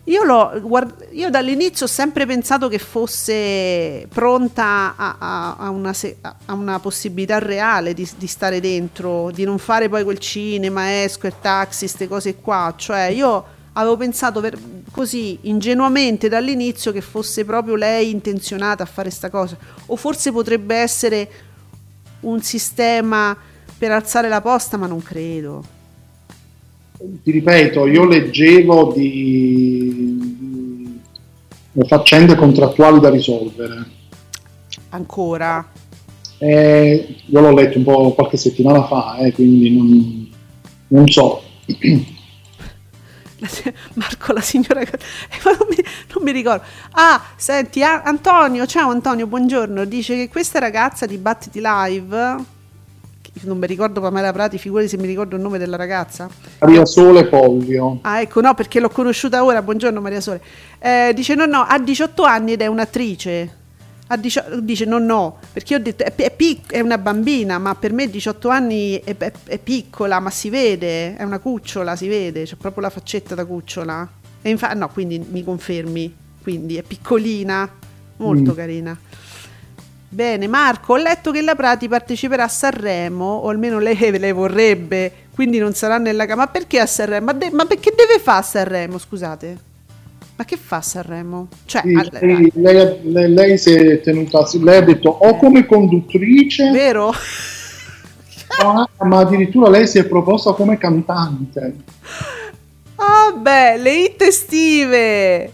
[0.07, 0.25] Io,
[0.63, 6.53] guard- io dall'inizio ho sempre pensato che fosse pronta a, a- a una, se- a
[6.55, 11.35] una possibilità reale di, di stare dentro, di non fare poi quel cinema, esco e
[11.41, 12.75] taxi, queste cose qua.
[12.77, 13.45] Cioè, io
[13.75, 14.59] avevo pensato per-
[14.91, 19.57] così ingenuamente dall'inizio che fosse proprio lei intenzionata a fare sta cosa.
[19.87, 21.31] O forse potrebbe essere
[22.21, 23.37] un sistema
[23.79, 25.65] per alzare la posta, ma non credo.
[27.23, 29.72] Ti ripeto, io leggevo di
[31.87, 34.01] faccende contrattuali da risolvere.
[34.91, 35.67] Ancora.
[36.39, 40.31] Eh, io l'ho letto un po' qualche settimana fa, eh, quindi non,
[40.89, 41.43] non so.
[43.95, 44.81] Marco, la signora.
[44.81, 44.89] eh,
[45.45, 45.77] non, mi,
[46.15, 46.65] non mi ricordo.
[46.93, 49.85] Ah, senti, Antonio, ciao Antonio, buongiorno.
[49.85, 52.37] Dice che questa ragazza di Battiti Live,
[53.45, 56.29] non mi ricordo Pamela Prati, figurati se mi ricordo il nome della ragazza.
[56.61, 57.99] Maria Sole Pollio.
[58.03, 59.63] Ah, ecco, no, perché l'ho conosciuta ora.
[59.63, 60.41] Buongiorno Maria Sole.
[60.79, 63.57] Eh, dice no, no, ha 18 anni ed è un'attrice.
[64.19, 67.95] Dicio- dice no, no, perché ho detto è, è pic- è una bambina, ma per
[67.95, 72.43] me 18 anni è, è- è piccola, ma si vede, è una cucciola, si vede,
[72.45, 74.07] c'è proprio la faccetta da cucciola.
[74.43, 77.67] E infatti, no, quindi mi confermi, quindi è piccolina,
[78.19, 78.55] molto Mm.
[78.55, 78.99] carina.
[80.13, 85.11] Bene, Marco, ho letto che la Prati parteciperà a Sanremo, o almeno lei, lei vorrebbe,
[85.35, 86.43] quindi non sarà nella cama.
[86.43, 87.25] Ma perché a Sanremo?
[87.25, 89.59] Ma, de- ma perché deve fare a Sanremo, scusate?
[90.37, 91.49] Ma che fa Sanremo?
[91.65, 95.65] Cioè, Sì, al- lei, lei- lei- lei si è tenuta, lei ha detto o come
[95.65, 97.11] conduttrice, vero?
[98.63, 101.75] ah, ma addirittura lei si è proposta come cantante.
[102.97, 105.53] Ah, beh, le hit estive!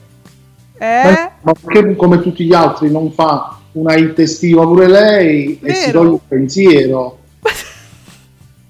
[0.81, 1.31] Eh?
[1.43, 5.87] Ma perché come tutti gli altri non fa una hit estiva pure lei e si
[5.87, 6.01] Vero.
[6.01, 7.19] toglie il pensiero?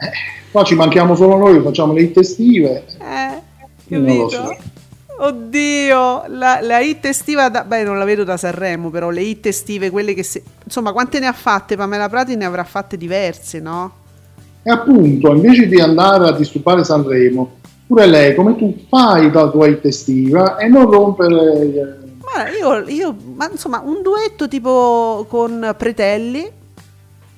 [0.01, 0.11] Eh,
[0.53, 2.85] qua ci manchiamo solo noi, facciamo le hit estive.
[3.01, 4.57] Eh, Non lo so.
[5.21, 9.47] Oddio, la, la hit estiva, da, beh non la vedo da Sanremo, però le hit
[9.47, 13.59] estive, quelle che se, insomma quante ne ha fatte Pamela Prati ne avrà fatte diverse,
[13.59, 13.93] no?
[14.63, 17.57] E appunto, invece di andare a disturbare Sanremo,
[17.89, 21.98] pure lei, come tu, fai la tua hit estiva e non rompere...
[22.47, 26.51] eh, Ma io, io ma insomma un duetto tipo con Pretelli,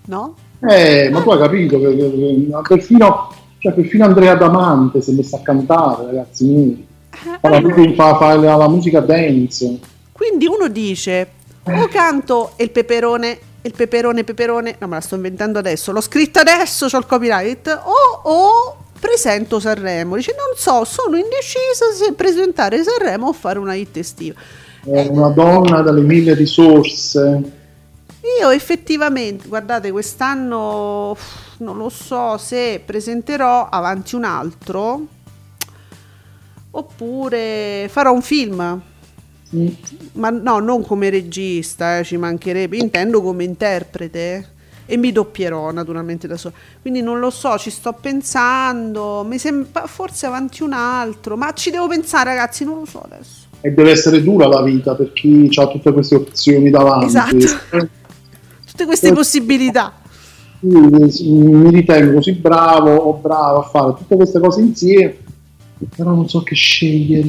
[0.07, 0.35] no?
[0.69, 5.15] Eh, ma tu hai capito che, che- che- perfino, cioè, perfino Andrea Damante si è
[5.15, 6.87] messa a cantare, ragazzi miei.
[7.41, 7.61] Fa la,
[7.97, 9.79] fa- fa la- la musica dance.
[10.13, 11.29] Quindi uno dice
[11.65, 16.39] o canto il peperone, il peperone, peperone, no me la sto inventando adesso, l'ho scritto
[16.41, 20.17] adesso, ho il copyright, o, o presento Sanremo.
[20.17, 24.39] Dice non so, sono indecisa se presentare Sanremo o fare una hit estiva.
[24.85, 27.59] È una donna dalle mille risorse.
[28.41, 31.17] Io effettivamente, guardate, quest'anno
[31.59, 35.07] non lo so se presenterò avanti un altro
[36.71, 38.83] oppure farò un film.
[40.13, 44.53] Ma no, non come regista, eh, ci mancherebbe, intendo come interprete.
[44.87, 46.55] e mi doppierò naturalmente da sola.
[46.81, 51.71] Quindi non lo so, ci sto pensando, mi sembra forse avanti un altro, ma ci
[51.71, 53.50] devo pensare ragazzi, non lo so adesso.
[53.63, 57.07] E deve essere dura la vita per chi ha tutte queste opzioni davanti.
[57.07, 57.37] Esatto.
[57.37, 57.89] Eh,
[58.71, 59.13] Tutte queste Eh.
[59.13, 59.93] possibilità.
[60.63, 65.17] mi ritengo così bravo o bravo a fare tutte queste cose insieme,
[65.97, 67.29] però non so che scegliere.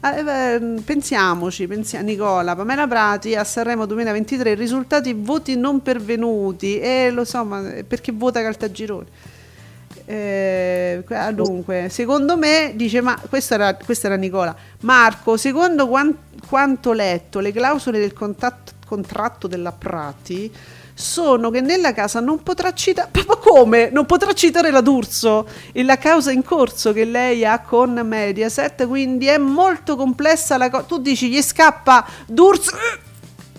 [0.00, 7.10] Eh, beh, pensiamoci, pensia- Nicola, Pamela Prati a Sanremo 2023, risultati voti non pervenuti, e
[7.10, 9.06] lo so, ma perché vota Caltagirone?
[10.06, 16.14] Eh, que- dunque, secondo me, dice, ma questo era, questo era Nicola, Marco, secondo quan-
[16.48, 20.52] quanto letto, le clausole del contatto- contratto della Prati
[20.96, 23.88] sono che nella casa non potrà citare, ma come?
[23.90, 28.86] Non potrà citare la D'Urso e la causa in corso che lei ha con Mediaset,
[28.86, 30.84] quindi è molto complessa la cosa.
[30.84, 32.98] Tu dici gli scappa D'Urso, eh,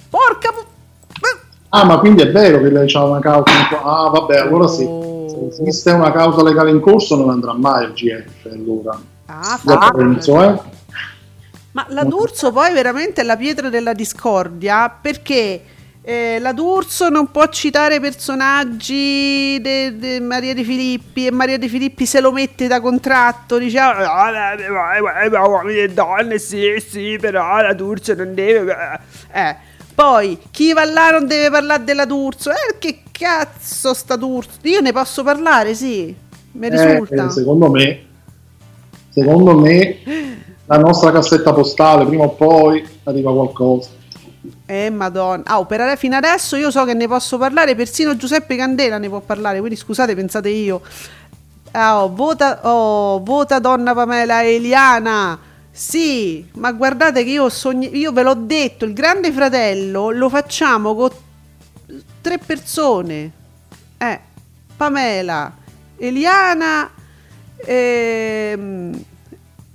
[0.10, 1.44] porca eh.
[1.70, 3.84] Ah, ma quindi è vero che lei ha una causa in corso?
[3.86, 4.84] Ah, vabbè, allora sì.
[5.26, 5.52] Oh.
[5.52, 9.00] Se esiste una causa legale in corso non andrà mai il GF, allora.
[9.28, 10.74] Ah, fa- penso, eh.
[11.72, 15.62] Ma la D'Urso poi veramente è la pietra della discordia perché
[16.02, 22.06] eh, la D'Urso non può citare personaggi di Maria De Filippi e Maria De Filippi
[22.06, 27.18] se lo mette da contratto, dice "Ah, eh, eh, eh, uomini e donne, sì, sì,
[27.20, 29.00] però la D'Urso non deve...
[29.34, 29.56] Eh.
[29.96, 34.60] Poi chi va là non deve parlare della D'Urso, eh, che cazzo sta D'Urso?
[34.64, 36.14] Io ne posso parlare, sì,
[36.52, 37.28] mi risulta.
[37.28, 38.06] Eh, secondo me,
[39.10, 39.98] secondo me,
[40.66, 43.90] la nostra cassetta postale prima o poi arriva qualcosa.
[44.66, 48.58] Eh madonna, ah, per ade- fino adesso io so che ne posso parlare, persino Giuseppe
[48.58, 50.82] Candela ne può parlare, quindi scusate, pensate io.
[51.72, 55.40] Ah, oh, vota, oh, vota donna Pamela Eliana.
[55.78, 60.96] Sì, ma guardate che io, sogni- io ve l'ho detto, il grande fratello lo facciamo
[60.96, 61.10] con
[62.22, 63.32] tre persone.
[63.98, 64.20] Eh,
[64.78, 65.54] Pamela,
[65.98, 66.90] Eliana
[67.58, 69.04] ehm,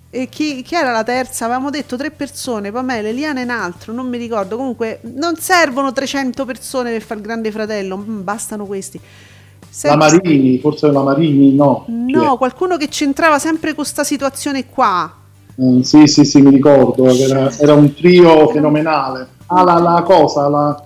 [0.08, 1.44] e chi, chi era la terza?
[1.44, 4.56] Avevamo detto tre persone, Pamela, Eliana e un altro, non mi ricordo.
[4.56, 8.98] Comunque non servono 300 persone per fare il grande fratello, mm, bastano questi.
[8.98, 11.84] La Senti- Marini, forse la Marini, no.
[11.88, 15.18] No, qualcuno che c'entrava sempre con questa situazione qua.
[15.60, 19.28] Eh, sì, sì, sì, mi ricordo, era, era un trio fenomenale.
[19.46, 20.84] Ah, la, la cosa, la...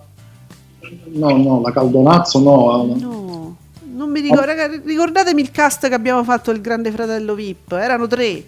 [1.13, 2.85] No, no, la Caldonazzo no.
[2.99, 3.57] No,
[3.95, 4.47] non mi ricordo.
[4.47, 7.73] Raga, ricordatemi il cast che abbiamo fatto il Grande Fratello VIP.
[7.73, 8.43] Erano tre.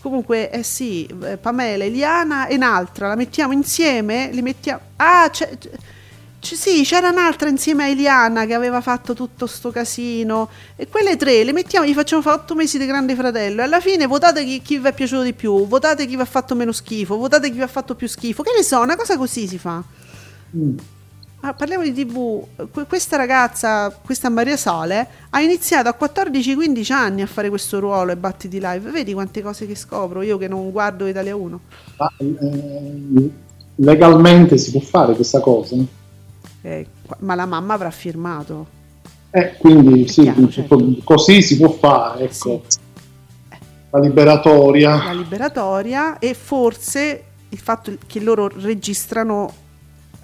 [0.00, 3.08] Comunque, eh sì, eh, Pamela, Eliana e un'altra.
[3.08, 4.30] La mettiamo insieme.
[4.30, 4.80] Li mettiamo.
[4.96, 5.58] Ah, c'è.
[5.58, 5.70] c'è-
[6.42, 10.48] sì, c'era un'altra insieme a Eliana che aveva fatto tutto sto casino.
[10.74, 13.60] E quelle tre le mettiamo, gli facciamo fare otto mesi di Grande Fratello.
[13.60, 16.26] E alla fine votate chi, chi vi è piaciuto di più, votate chi vi ha
[16.26, 18.42] fatto meno schifo, votate chi vi ha fatto più schifo.
[18.42, 19.82] Che ne so, una cosa così si fa.
[20.56, 20.76] Mm.
[21.44, 22.44] Ah, parliamo di TV.
[22.72, 28.10] Que- questa ragazza, questa Maria Sole, ha iniziato a 14-15 anni a fare questo ruolo
[28.10, 28.90] e battiti live.
[28.90, 31.60] Vedi quante cose che scopro io che non guardo Italia 1.
[31.98, 33.30] Ma, eh,
[33.76, 35.76] legalmente si può fare questa cosa?
[36.62, 36.86] Eh,
[37.18, 38.66] ma la mamma avrà firmato.
[39.30, 40.96] Eh, quindi sì, Chiaro, certo.
[41.04, 42.62] così si può fare, ecco.
[43.90, 45.04] La liberatoria.
[45.04, 49.52] La liberatoria e forse il fatto che loro registrano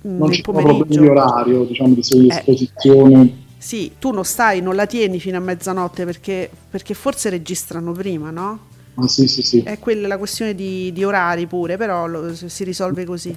[0.06, 1.02] mm, non nel pomeriggio.
[1.10, 2.34] orario, diciamo, di Eh.
[2.34, 3.46] esposizione.
[3.58, 8.30] Sì, tu non stai, non la tieni fino a mezzanotte perché, perché forse registrano prima,
[8.30, 8.58] no?
[8.94, 9.62] Ah, sì, sì, sì.
[9.62, 13.36] È quella la questione di, di orari pure, però lo- si risolve così.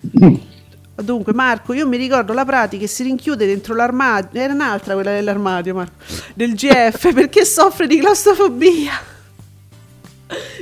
[1.02, 4.40] Dunque, Marco, io mi ricordo la pratica che si rinchiude dentro l'armadio.
[4.40, 6.04] Era un'altra quella dell'armadio, Marco.
[6.34, 8.94] Del GF perché soffre di claustrofobia.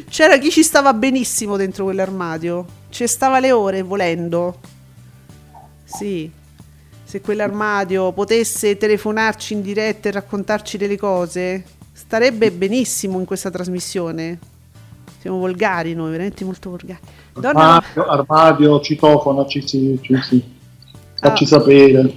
[0.09, 2.67] C'era chi ci stava benissimo dentro quell'armadio.
[2.91, 4.61] Ci stava le ore volendo.
[5.85, 6.31] Sì.
[7.03, 14.39] Se quell'armadio potesse telefonarci in diretta e raccontarci delle cose, starebbe benissimo in questa trasmissione.
[15.27, 17.01] Siamo volgari noi, veramente molto volgari.
[17.33, 20.45] Donna, Armadio, armadio, citofono, ci, ci, ci, ci.
[21.19, 21.47] facci Ah.
[21.49, 22.15] sapere.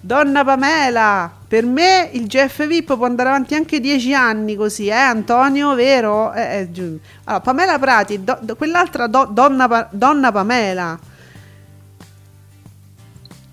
[0.00, 4.92] Donna Pamela, per me il GF VIP può andare avanti anche dieci anni così, eh
[4.92, 6.32] Antonio, vero?
[6.32, 10.96] Eh, eh, allora, Pamela Prati, do- do- quell'altra do- donna, donna Pamela.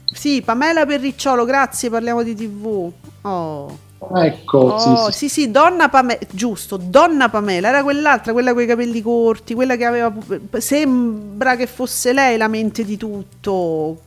[0.05, 2.91] Sì, Pamela Perricciolo, grazie, parliamo di TV.
[3.21, 3.79] Oh.
[4.15, 5.41] Ecco, Oh, sì, sì.
[5.41, 9.85] sì, donna Pamela, giusto, donna Pamela, era quell'altra, quella con i capelli corti, quella che
[9.85, 10.13] aveva,
[10.57, 14.01] sembra che fosse lei la mente di tutto.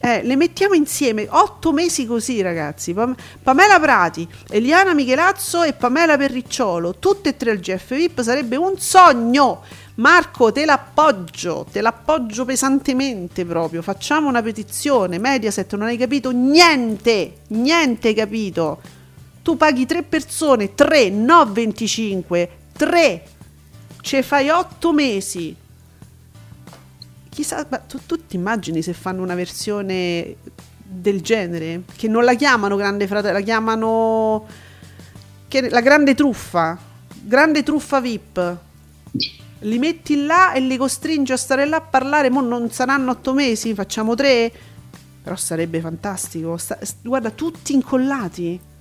[0.00, 6.18] Eh, le mettiamo insieme, otto mesi così ragazzi, Pam- Pamela Prati, Eliana Michelazzo e Pamela
[6.18, 9.62] Perricciolo, tutte e tre al GF VIP, sarebbe un sogno,
[9.96, 13.80] Marco, te l'appoggio, te l'appoggio pesantemente proprio.
[13.80, 15.18] Facciamo una petizione.
[15.18, 18.80] Mediaset, non hai capito niente, niente hai capito.
[19.44, 23.22] Tu paghi tre persone, tre, no 25, tre.
[24.00, 25.54] Ce fai otto mesi.
[27.28, 30.36] Chissà, ma tu, tu ti immagini se fanno una versione
[30.82, 31.82] del genere?
[31.94, 34.46] Che non la chiamano Grande Fratello, la chiamano
[35.46, 36.78] che- la Grande Truffa.
[37.20, 38.56] Grande Truffa VIP.
[39.60, 42.30] Li metti là e li costringi a stare là a parlare.
[42.30, 44.50] Mo non saranno otto mesi, facciamo tre.
[45.22, 46.56] Però sarebbe fantastico.
[46.56, 48.72] Sta- guarda, tutti incollati.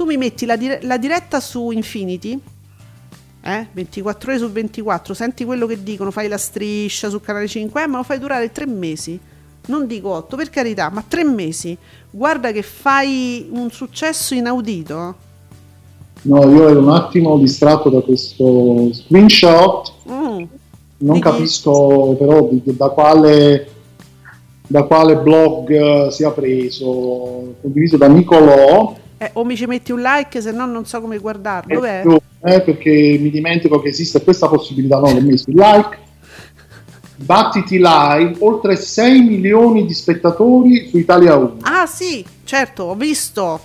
[0.00, 2.40] Tu mi metti la, dire- la diretta su Infinity.
[3.42, 3.66] Eh?
[3.70, 7.86] 24 ore su 24, senti quello che dicono, fai la striscia su canale 5, eh,
[7.86, 9.20] ma lo fai durare tre mesi.
[9.66, 11.76] Non dico 8, per carità, ma tre mesi.
[12.10, 15.14] Guarda che fai un successo inaudito.
[16.22, 20.12] No, io ero un attimo distratto da questo screenshot, Mm.
[20.12, 20.46] non
[20.96, 21.20] Di chi?
[21.20, 23.68] capisco però di- da quale,
[24.66, 30.40] da quale blog sia preso, condiviso da Nicolò, Eh, o mi ci metti un like,
[30.40, 31.74] se no non so come guardarlo.
[31.74, 32.02] Dov'è?
[32.42, 35.98] eh, perché mi dimentico che esiste questa possibilità, no, l'ho messo like,
[37.16, 41.56] Battiti Live, oltre 6 milioni di spettatori su Italia 1.
[41.60, 43.60] Ah sì, certo, ho visto.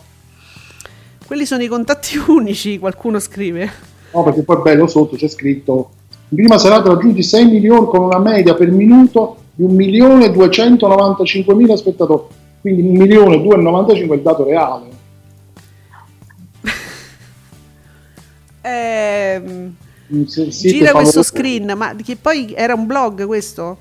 [1.25, 3.71] Quelli sono i contatti unici, qualcuno scrive.
[4.13, 5.91] No, perché poi bello sotto c'è scritto
[6.27, 12.23] in prima serata raggiunti 6 milioni con una media per minuto di 1.295.000 spettatori
[12.59, 14.94] quindi 1.295 è il dato reale
[20.27, 23.79] Siete gira questo screen, ma che poi era un blog questo?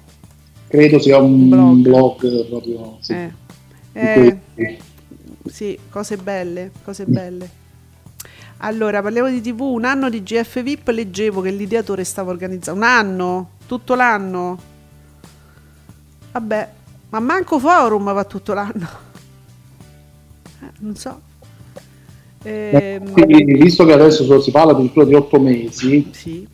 [0.74, 2.48] credo sia un blog, blog.
[2.48, 3.32] proprio sì, Eh.
[3.92, 4.78] Eh,
[5.46, 7.62] sì, cose belle, cose belle.
[8.58, 12.80] Allora, parliamo di TV, un anno di GF VIP leggevo che l'ideatore stava organizzando.
[12.80, 13.50] Un anno?
[13.66, 14.58] Tutto l'anno?
[16.32, 16.68] Vabbè,
[17.10, 19.12] ma manco forum va tutto l'anno.
[20.60, 21.20] Eh, non so.
[22.44, 26.46] Ehm, Quindi, visto che adesso so- si parla addirittura di 8 mesi sì.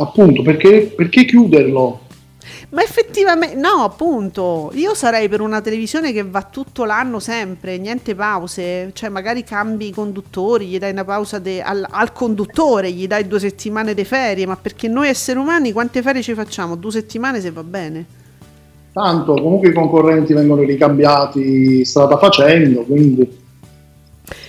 [0.00, 2.00] appunto perché, perché chiuderlo
[2.70, 8.14] Ma effettivamente, no, appunto, io sarei per una televisione che va tutto l'anno sempre, niente
[8.14, 13.06] pause, cioè magari cambi i conduttori, gli dai una pausa de- al, al conduttore, gli
[13.06, 16.74] dai due settimane di ferie, ma perché noi esseri umani quante ferie ci facciamo?
[16.76, 18.06] Due settimane se va bene.
[18.92, 23.44] tanto comunque i concorrenti vengono ricambiati strada facendo quindi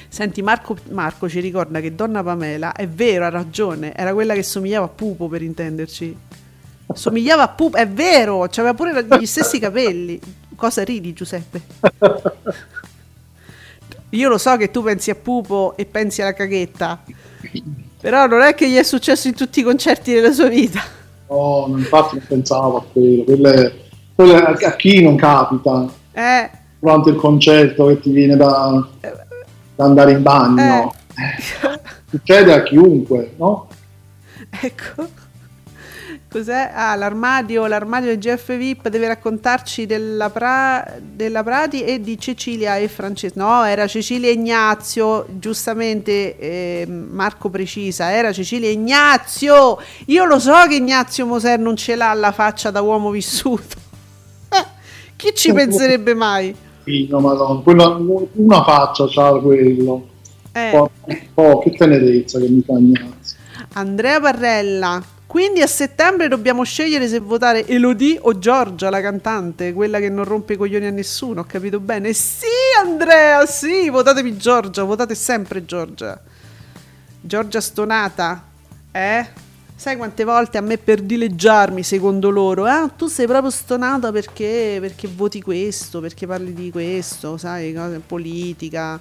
[0.09, 4.43] Senti, Marco, Marco ci ricorda che Donna Pamela, è vero, ha ragione, era quella che
[4.43, 6.17] somigliava a Pupo per intenderci.
[6.93, 10.19] Somigliava a Pupo, è vero, aveva pure gli stessi capelli.
[10.55, 11.61] Cosa ridi Giuseppe?
[14.11, 17.03] Io lo so che tu pensi a Pupo e pensi alla caghetta,
[17.99, 20.81] però non è che gli è successo in tutti i concerti della sua vita.
[21.27, 23.73] no, infatti non pensavo a quello quelle,
[24.15, 26.49] quelle a, chi non capita Eh,
[26.79, 28.87] durante il concerto che ti viene da,
[29.77, 33.67] da andare in bagno Eh, succede a chiunque no?
[34.61, 35.07] ecco.
[36.29, 36.71] Cos'è?
[36.73, 42.75] Ah, l'armadio, l'armadio di Jeff VIP deve raccontarci della, Pra- della Prati e di Cecilia
[42.75, 43.39] e Francesco.
[43.39, 49.79] No, era Cecilia e Ignazio, giustamente eh, Marco precisa, era Cecilia e Ignazio.
[50.07, 53.77] Io lo so che Ignazio Moser non ce l'ha la faccia da uomo vissuto.
[55.15, 56.53] Chi ci penserebbe mai?
[56.87, 57.99] Fino, madonna, quella-
[58.35, 60.07] una faccia c'ha quello
[60.53, 60.89] Eh.
[61.33, 63.37] oh, che tenerezza che mi fa Ignazio
[63.73, 65.03] Andrea Parrella.
[65.27, 70.23] Quindi a settembre dobbiamo scegliere se votare Elodie o Giorgia, la cantante, quella che non
[70.23, 72.13] rompe i coglioni a nessuno, ho capito bene?
[72.13, 72.45] Sì,
[72.81, 76.17] Andrea, sì, votatemi Giorgia, votate sempre Giorgia.
[77.19, 78.41] Giorgia stonata,
[78.93, 79.27] eh?
[79.79, 84.79] Sai quante volte a me per dileggiarmi, secondo loro, ah, tu sei proprio stonata perché,
[84.81, 88.99] perché voti questo, perché parli di questo, sai, cose, politica.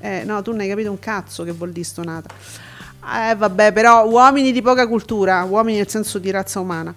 [0.00, 2.34] Eh, no, tu non hai capito un cazzo che vuol dire stonata.
[2.34, 6.94] Eh, vabbè, però uomini di poca cultura, uomini nel senso di razza umana.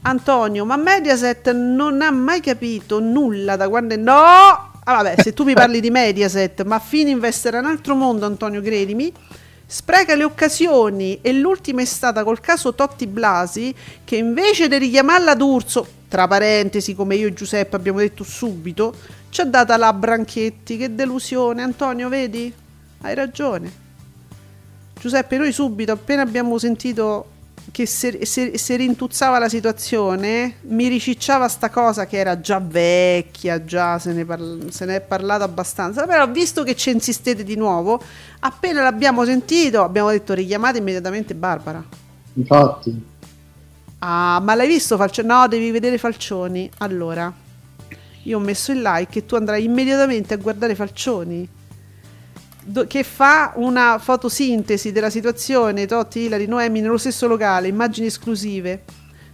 [0.00, 3.96] Antonio, ma Mediaset non ha mai capito nulla da quando è...
[3.98, 4.12] No!
[4.12, 8.62] Ah, vabbè, se tu mi parli di Mediaset, ma Fininvest era un altro mondo, Antonio,
[8.62, 9.12] credimi.
[9.72, 15.36] Spreca le occasioni e l'ultima è stata col caso Totti Blasi che invece di richiamarla
[15.36, 18.92] d'Urso, tra parentesi come io e Giuseppe abbiamo detto subito,
[19.28, 21.62] ci ha data la Branchetti, che delusione.
[21.62, 22.52] Antonio, vedi?
[23.02, 23.72] Hai ragione.
[24.98, 27.29] Giuseppe, noi subito, appena abbiamo sentito
[27.72, 33.64] che si, si- si rintuzzava la situazione, mi ricicciava sta cosa che era già vecchia,
[33.64, 37.56] già se ne, parl- se ne è parlato abbastanza, però visto che ci insistete di
[37.56, 38.00] nuovo,
[38.40, 41.84] appena l'abbiamo sentito abbiamo detto richiamate immediatamente Barbara.
[42.34, 42.92] infatti
[43.98, 45.28] Ah, ma l'hai visto Falcioni?
[45.28, 46.70] No, devi vedere Falcioni.
[46.78, 47.32] Allora,
[48.24, 51.48] io ho messo il like e tu andrai immediatamente a guardare Falcioni.
[52.86, 58.84] Che fa una fotosintesi della situazione Totti, Ilari, Noemi nello stesso locale, immagini esclusive.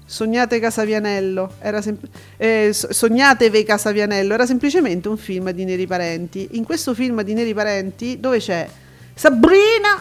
[0.08, 1.98] Sognate Casavianello, era sem-
[2.36, 6.50] eh, so- Sognatevi Casavianello, era semplicemente un film di Neri Parenti.
[6.52, 8.68] In questo film di Neri Parenti, dove c'è
[9.14, 10.00] Sabrina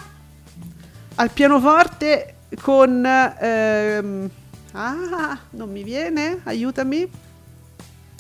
[1.15, 3.03] al pianoforte con...
[3.03, 4.29] ehm,
[4.73, 7.09] ah, non mi viene, aiutami.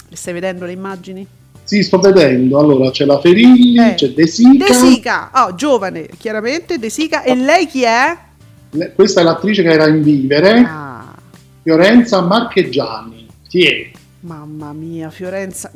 [0.07, 1.27] Le stai vedendo le immagini?
[1.65, 2.57] Sì, sto vedendo.
[2.59, 3.93] Allora c'è la Ferilli, Eh.
[3.95, 4.65] c'è De Sica.
[4.67, 7.23] De Sica, oh, giovane, chiaramente, De Sica.
[7.23, 8.17] E lei chi è?
[8.69, 11.13] Le- Questa è l'attrice che era in Vivere, Ah,
[11.63, 13.27] Fiorenza Marcheggiani.
[13.47, 13.91] Chi è?
[14.21, 15.69] mamma mia, Fiorenza,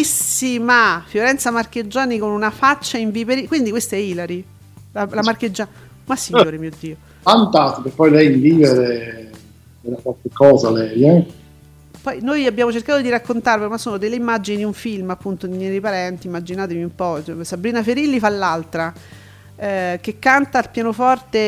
[0.00, 3.48] grandissima Fiorenza Marcheggiani con una faccia inviperita.
[3.48, 4.44] Quindi questa è Ilari,
[4.92, 5.70] la, la Marcheggiani.
[6.06, 6.96] Ma signore mio Dio.
[7.20, 9.30] Fantastico, poi lei in Vivere
[9.82, 11.26] era qualche cosa lei, eh?
[12.02, 15.56] Poi noi abbiamo cercato di raccontarvi, ma sono delle immagini di un film appunto di
[15.56, 18.92] Neri Parenti, immaginatevi un po', cioè, Sabrina Ferilli fa l'altra,
[19.56, 21.38] eh, che canta al pianoforte...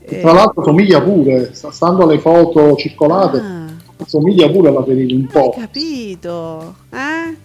[0.00, 3.66] eh, Tra l'altro somiglia pure, sta- stando alle foto circolate, ah,
[4.06, 5.50] somiglia pure alla Ferilli un hai po'.
[5.56, 7.36] capito, eh?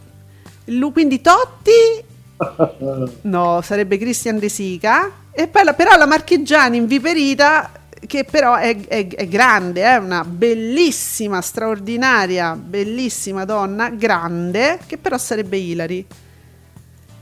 [0.73, 2.03] Lu- quindi Totti,
[3.21, 7.69] no, sarebbe Christian De Sica, e poi la- però la Marcheggiani inviperita,
[8.07, 15.17] che però è, è- è grande, è una bellissima, straordinaria, bellissima donna, grande, che però
[15.17, 16.05] sarebbe Ilari.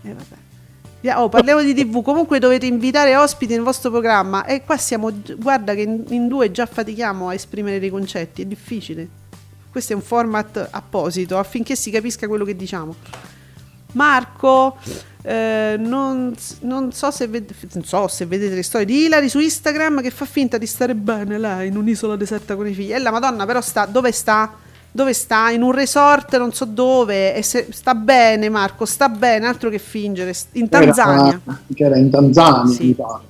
[0.03, 0.36] E vabbè.
[1.01, 5.11] Via- Oh, parliamo di TV, comunque dovete invitare ospiti nel vostro programma e qua siamo,
[5.38, 9.07] guarda che in, in due già fatichiamo a esprimere dei concetti, è difficile.
[9.69, 12.95] Questo è un format apposito affinché si capisca quello che diciamo.
[13.94, 14.78] Marco,
[15.24, 19.39] eh, non, non so se, ved- non so se vedete le storie di Ilari su
[19.39, 22.94] Instagram che fa finta di stare bene lei in un'isola deserta con i figli.
[22.94, 24.54] E la Madonna però sta, dove sta?
[24.91, 25.50] Dove sta?
[25.50, 27.34] In un resort, non so dove.
[27.34, 30.34] E se, sta bene Marco, sta bene, altro che fingere.
[30.52, 31.39] In Tanzania.
[31.44, 32.86] Era, che era in Tanzania, Sì.
[32.88, 33.24] mi pare.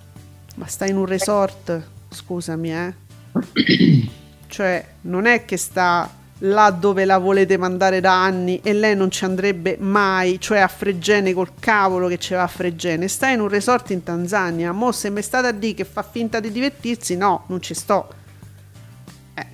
[0.56, 2.94] Ma sta in un resort, scusami, eh.
[4.48, 6.10] cioè, non è che sta
[6.46, 10.68] là dove la volete mandare da anni e lei non ci andrebbe mai, cioè a
[10.68, 13.08] Fregene col cavolo che ci va a Fregene.
[13.08, 14.72] Sta in un resort in Tanzania.
[14.72, 18.14] Mo se mi state a dire che fa finta di divertirsi, no, non ci sto.
[19.36, 19.46] Eh.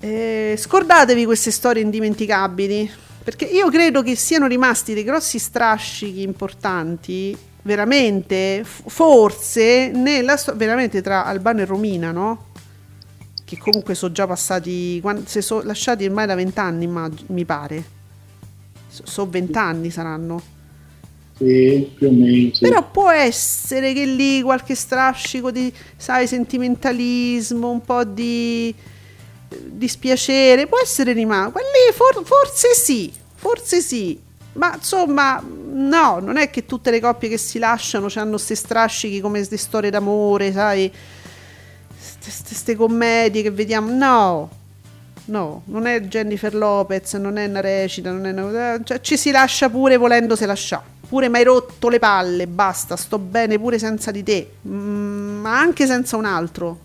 [0.00, 2.90] Eh, scordatevi queste storie indimenticabili,
[3.24, 11.24] perché io credo che siano rimasti dei grossi strascichi importanti, veramente, forse, nella veramente tra
[11.24, 12.45] Albano e Romina, no?
[13.46, 16.88] Che comunque sono già passati, si sono lasciati ormai da vent'anni,
[17.28, 17.84] mi pare.
[18.88, 20.42] Sono vent'anni saranno.
[21.36, 22.52] Sì, più o meno.
[22.52, 22.64] sì.
[22.64, 28.74] Però può essere che lì qualche strascico di, sai, sentimentalismo, un po' di
[29.64, 31.52] dispiacere, può essere rimasto.
[31.52, 34.18] Quelli for- forse sì, forse sì.
[34.54, 39.20] Ma insomma, no, non è che tutte le coppie che si lasciano hanno questi strascichi
[39.20, 40.90] come queste storie d'amore, sai,
[42.44, 43.90] queste commedie che vediamo.
[43.92, 44.50] No,
[45.26, 49.30] no, non è Jennifer Lopez, non è una recita, non è una- cioè, ci si
[49.30, 50.82] lascia pure volendo se lascia.
[51.08, 55.58] Pure mi hai rotto le palle, basta, sto bene pure senza di te, Mm, ma
[55.58, 56.80] anche senza un altro.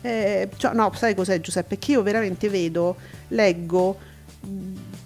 [0.00, 1.78] Eh, cioè, no, sai cos'è Giuseppe?
[1.78, 2.96] Che io veramente vedo,
[3.28, 3.96] leggo
[4.40, 4.48] mh,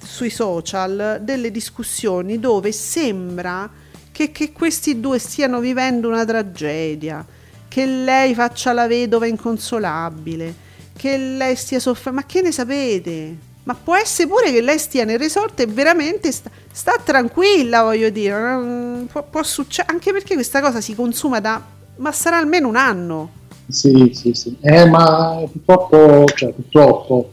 [0.03, 3.69] sui social delle discussioni dove sembra
[4.11, 7.25] che, che questi due stiano vivendo una tragedia,
[7.69, 10.55] che lei faccia la vedova inconsolabile,
[10.97, 12.21] che lei stia soffrendo.
[12.21, 13.37] Ma che ne sapete?
[13.65, 18.11] Ma può essere pure che lei stia nel resort e veramente sta, sta tranquilla, voglio
[18.11, 18.39] dire.
[18.39, 21.63] non- Può, può succedere, anche perché questa cosa si consuma da...
[21.97, 23.31] ma sarà almeno un anno.
[23.69, 24.57] Sì, sì, sì.
[24.61, 27.33] Eh, ma purtroppo, cioè, purtroppo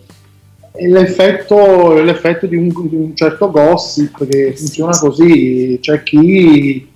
[0.72, 5.78] è l'effetto, è l'effetto di, un, di un certo gossip che funziona così.
[5.80, 6.90] C'è chi,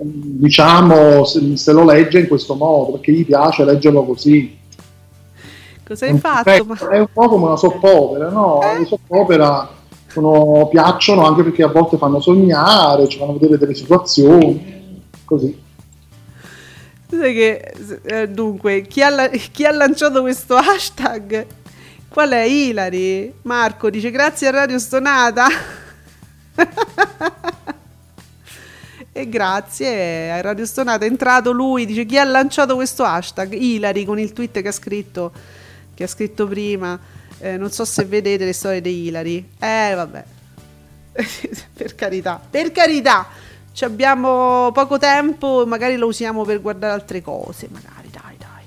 [0.00, 4.56] diciamo, se, se lo legge in questo modo perché gli piace leggerlo così.
[5.86, 6.64] Cosa È hai un- fatto?
[6.64, 8.60] Ma- È un po' come una soppopera, no?
[8.62, 8.78] Eh?
[8.80, 9.68] Le soppopera
[10.08, 15.66] sono- piacciono anche perché a volte fanno sognare, ci fanno vedere delle situazioni, così.
[17.10, 17.72] Sai che,
[18.02, 21.46] eh, dunque, chi ha, chi ha lanciato questo hashtag?
[22.10, 23.32] Qual è Ilari?
[23.42, 25.46] Marco dice grazie a Radio Stonata.
[29.18, 33.52] e grazie a Radio Stonata è entrato lui, dice chi ha lanciato questo hashtag?
[33.52, 35.32] Ilari con il tweet che ha scritto,
[35.92, 36.96] che ha scritto prima.
[37.40, 39.38] Eh, non so se vedete le storie di Ilari.
[39.58, 40.24] Eh, vabbè.
[41.74, 43.26] per carità, per carità.
[43.72, 48.66] Ci abbiamo poco tempo, magari lo usiamo per guardare altre cose, magari, dai, dai.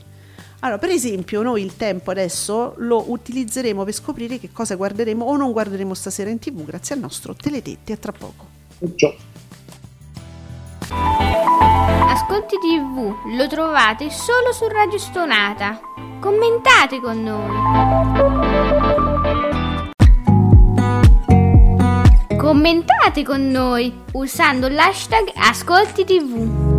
[0.60, 5.38] Allora, per esempio, noi il tempo adesso lo utilizzeremo per scoprire che cosa guarderemo o
[5.38, 7.94] non guarderemo stasera in tv grazie al nostro Teletetti.
[7.94, 8.60] A tra poco.
[8.80, 9.31] Già.
[11.74, 15.80] Ascolti TV lo trovate solo su Radio Stonata.
[16.20, 17.50] Commentate con noi.
[22.38, 26.70] Commentate con noi usando l'hashtag Ascolti TV.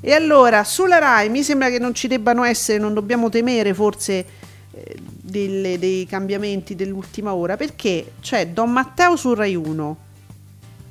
[0.00, 4.26] E allora, sulla Rai mi sembra che non ci debbano essere, non dobbiamo temere forse
[4.72, 10.01] eh, delle- dei cambiamenti dell'ultima ora, perché c'è Don Matteo su Rai 1.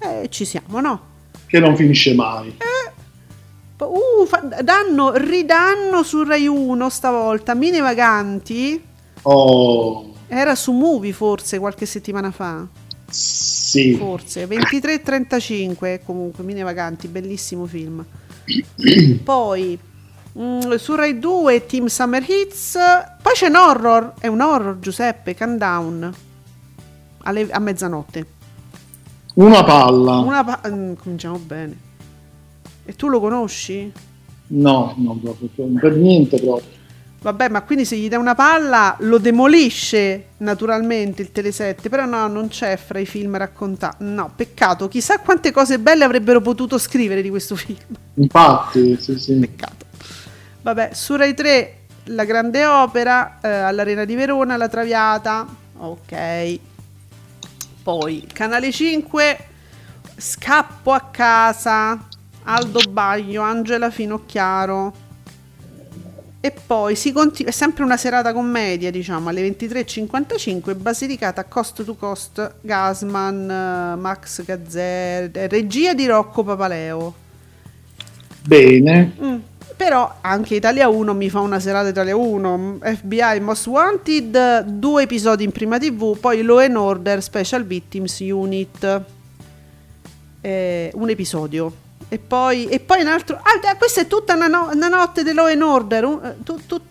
[0.02, 1.02] Eh, ci siamo, no?
[1.46, 2.58] Che non finisce mai.
[3.78, 7.56] Uh, fa- danno, ridanno su Rai 1 stavolta.
[7.56, 8.82] Mine Vaganti
[9.24, 12.66] Oh, era su Movie forse qualche settimana fa.
[13.08, 13.96] sì.
[13.96, 18.04] Forse 23-35 comunque Mine Vaganti, bellissimo film.
[19.24, 19.80] Poi
[20.40, 22.78] mm, su Rai 2 Team Summer Hits.
[23.22, 26.14] Poi c'è un horror, è un horror Giuseppe, Countdown.
[27.24, 28.26] Alle- a mezzanotte.
[29.42, 30.18] Una palla.
[30.20, 31.76] Una pa- mm, cominciamo bene.
[32.86, 33.92] E tu lo conosci?
[34.48, 36.80] No, no, proprio, per niente proprio.
[37.22, 42.28] Vabbè, ma quindi se gli dai una palla lo demolisce naturalmente il Tele7, però no,
[42.28, 43.98] non c'è fra i film raccontati.
[44.00, 47.78] No, peccato, chissà quante cose belle avrebbero potuto scrivere di questo film.
[48.16, 49.36] Infatti, sì, sì.
[49.36, 49.86] Peccato.
[50.62, 55.48] Vabbè, su Rai 3 La Grande Opera, eh, all'Arena di Verona, La Traviata.
[55.78, 56.60] Ok.
[57.84, 59.46] Poi Canale 5
[60.22, 62.08] Scappo a casa,
[62.44, 64.94] Aldo Baglio, Angela Finocchiaro.
[66.40, 71.96] E poi si continua, è sempre una serata commedia, diciamo, alle 23.55, Basilicata Cost to
[71.96, 77.16] Cost, Gasman, Max Gazzer, regia di Rocco Papaleo.
[78.44, 79.12] Bene.
[79.20, 79.38] Mm,
[79.82, 85.44] Però anche Italia 1 mi fa una serata Italia 1, FBI Most Wanted, due episodi
[85.44, 89.02] in prima TV, poi Law and Order Special Victims Unit,
[90.40, 91.74] eh, un episodio.
[92.10, 93.38] E poi, e poi un altro...
[93.38, 96.06] Ah, questa è tutta una, no- una notte di Law and Order.
[96.06, 96.82] un- eh, tu- tu-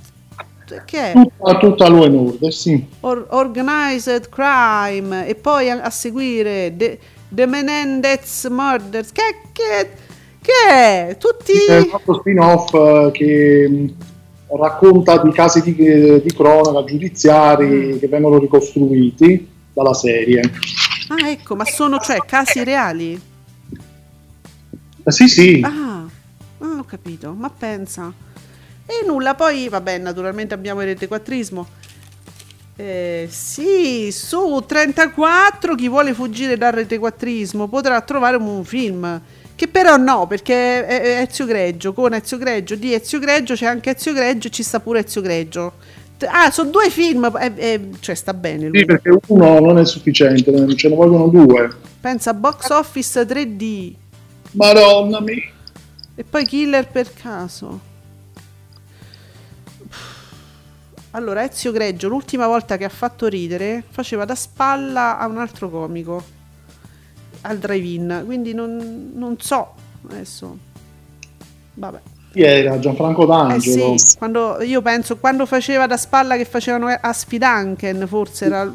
[0.84, 1.12] che è?
[1.12, 2.84] Tutta, tutta Law and Order, sì.
[3.02, 5.28] Or- organized Crime.
[5.28, 9.12] E poi a, a seguire The, The Menendez Murders.
[9.12, 9.90] Che, che,
[10.40, 11.16] che è?
[11.18, 11.52] Tutti...
[11.52, 15.74] È un spin-off eh, che mh, racconta di casi di,
[16.22, 17.98] di cronaca giudiziari Mm.
[17.98, 20.40] che vengono ricostruiti dalla serie.
[21.08, 23.20] Ah, ecco, ma sono cioè casi reali?
[25.02, 26.04] Eh, sì, sì, Ah,
[26.58, 28.12] ah, ho capito, ma pensa.
[28.86, 31.66] E nulla, poi vabbè, naturalmente abbiamo il retequattrismo.
[32.76, 39.20] Eh, sì, su 34 chi vuole fuggire dal retequattrismo potrà trovare un film.
[39.60, 43.66] Che però no, perché è, è Ezio Greggio, con Ezio Greggio, di Ezio Greggio c'è
[43.66, 45.74] anche Ezio Greggio e ci sta pure Ezio Greggio.
[46.28, 48.78] Ah, sono due film, eh, eh, cioè sta bene lui.
[48.78, 51.68] Sì, perché uno non è sufficiente, ce ne vogliono due.
[52.00, 53.92] Pensa a Box Office 3D
[54.52, 55.42] Madonna mia.
[56.14, 57.80] e poi Killer per caso.
[61.10, 65.68] Allora, Ezio Greggio, l'ultima volta che ha fatto ridere, faceva da spalla a un altro
[65.68, 66.38] comico
[67.42, 69.74] al drive-in, quindi non, non so
[70.08, 70.56] adesso.
[71.74, 71.98] Vabbè.
[72.32, 72.78] Chi era?
[72.78, 73.96] Gianfranco Eh D'Angelo.
[73.98, 78.72] sì, quando, io penso quando faceva da spalla che facevano a Spidanken, forse era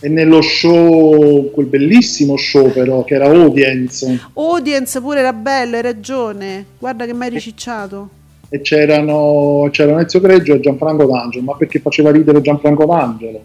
[0.00, 5.82] E nello show, quel bellissimo show però, che era Audience, Audience pure era bello, hai
[5.82, 6.66] ragione.
[6.78, 8.08] Guarda che mi hai ricicciato.
[8.48, 13.40] e c'erano, c'erano Ezio Greggio e Gianfranco D'Angelo, ma perché faceva ridere Gianfranco D'Angelo?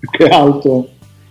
[0.00, 0.88] Più che altro.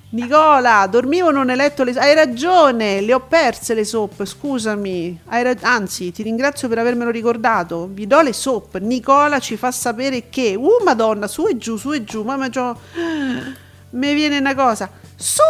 [0.10, 5.20] Nicola, dormivo non hai letto le Hai ragione, le ho perse le soap, scusami.
[5.26, 7.90] Hai ra- Anzi, ti ringrazio per avermelo ricordato.
[7.92, 8.78] Vi do le soap.
[8.78, 10.56] Nicola ci fa sapere che...
[10.56, 12.24] Uh, madonna, su e giù, su e giù.
[12.24, 12.80] Mamma, c'ho...
[13.90, 14.90] Mi viene una cosa.
[15.16, 15.42] Su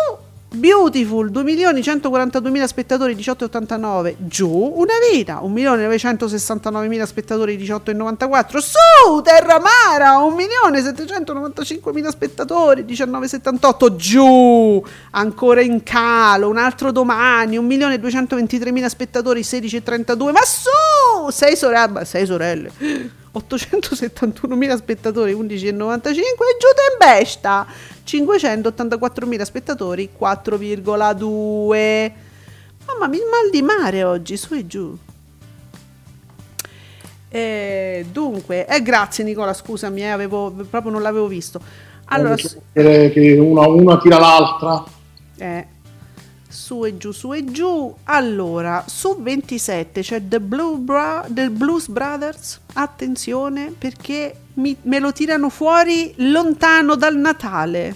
[0.50, 4.16] Beautiful, 2.142.000 spettatori, 18,89.
[4.18, 8.58] Giù, una vita, 1.969.000 spettatori, 18,94.
[8.60, 13.96] Su Terramara, 1.795.000 spettatori, 19,78.
[13.98, 20.32] Giù, ancora in calo, un altro domani, 1.223.000 spettatori, 16,32.
[20.32, 22.72] Ma su, 6 sorelle, 6 sorelle.
[23.38, 27.68] 871.000 spettatori, 11,95 e giù in besta
[28.08, 32.12] 584.000 spettatori, 4,2
[32.88, 34.98] mamma mia, mal di mare oggi, su e giù
[37.30, 41.62] Eh, dunque, eh, grazie Nicola, scusami, eh, avevo, proprio non l'avevo visto
[42.06, 42.36] allora,
[43.10, 44.84] che una, una tira l'altra.
[45.38, 45.68] eh,
[46.48, 47.94] su e giù, su e giù.
[48.06, 52.62] Allora, su 27 c'è The, Blue Bra- The Blues Brothers.
[52.74, 57.96] Attenzione perché mi- me lo tirano fuori lontano dal Natale.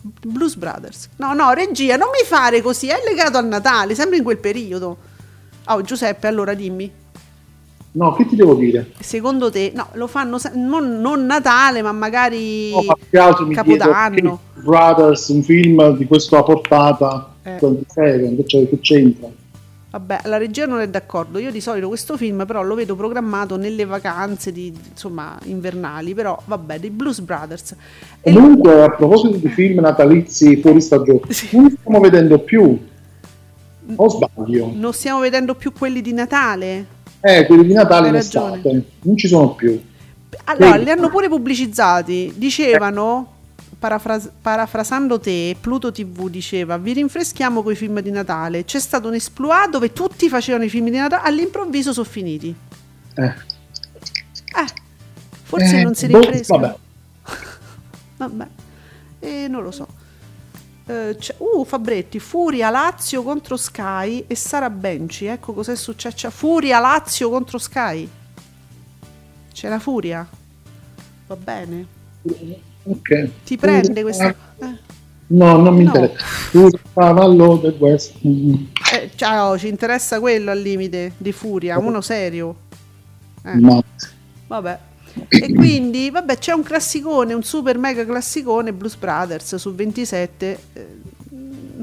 [0.00, 1.08] Blues Brothers.
[1.16, 4.96] No, no, regia, non mi fare così, è legato al Natale, sempre in quel periodo.
[5.66, 6.90] Oh, Giuseppe, allora dimmi.
[7.90, 8.92] No, che ti devo dire?
[9.00, 14.40] Secondo te, no, lo fanno non, non Natale, ma magari No, ma altro mi Capodanno.
[14.54, 17.58] Brothers, un film di questa portata, Eh.
[17.60, 19.28] 27, che c'è- che c'entra?
[19.98, 21.40] Vabbè, la regia non è d'accordo.
[21.40, 26.40] Io di solito questo film però lo vedo programmato nelle vacanze di, insomma, invernali, però
[26.44, 27.74] vabbè, dei Blues Brothers.
[28.20, 31.48] E Comunque, a proposito di film natalizi fuori stagione, Sì.
[31.56, 32.78] non li stiamo vedendo più.
[33.96, 34.70] O sbaglio?
[34.74, 36.84] non stiamo vedendo più quelli di Natale?
[37.20, 39.80] Eh, quelli di Natale in estate, non ci sono più.
[40.44, 40.84] Allora, Sì.
[40.84, 42.34] li hanno pure pubblicizzati.
[42.36, 43.37] Dicevano,
[43.78, 48.64] parafras- parafrasando te, Pluto TV diceva, vi rinfreschiamo con i film di Natale.
[48.64, 52.54] C'è stato un esploit dove tutti facevano i film di Natale, all'improvviso sono finiti.
[53.14, 53.24] Eh.
[53.24, 54.66] Eh,
[55.42, 56.60] forse Eh, non si boh, rinfrescano.
[56.60, 56.76] vabbè.
[58.18, 58.46] Vabbè,
[59.20, 59.86] Eh, non lo so.
[60.86, 65.26] Eh, uh, Fabretti, Furia Lazio contro Sky e Sara Benci.
[65.26, 66.16] Ecco cos'è successo.
[66.16, 68.08] C'è Furia Lazio contro Sky.
[69.52, 70.26] C'è la Furia.
[71.26, 71.86] Va bene.
[72.88, 73.28] Ok.
[73.44, 74.28] Ti prende questa.
[74.28, 74.86] Eh,
[75.30, 75.90] No, non mi No.
[75.94, 76.24] interessa.
[76.50, 78.14] Tu cavallo del West.
[78.24, 82.54] Eh, ciao, ci interessa quello al limite di Furia, uno serio.
[83.44, 83.56] Eh.
[83.56, 83.82] Ma
[84.46, 84.78] Vabbè.
[85.28, 90.58] E quindi, vabbè, c'è un classicone, un super mega classicone, Blues Brothers su 27.
[90.72, 90.86] Eh,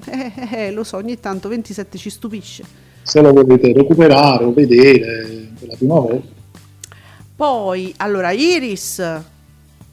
[0.06, 2.64] eh, eh, lo so, ogni tanto 27 ci stupisce.
[3.04, 6.28] se lo volete recuperare o vedere per la prima volta.
[7.36, 9.04] Poi, allora, Iris,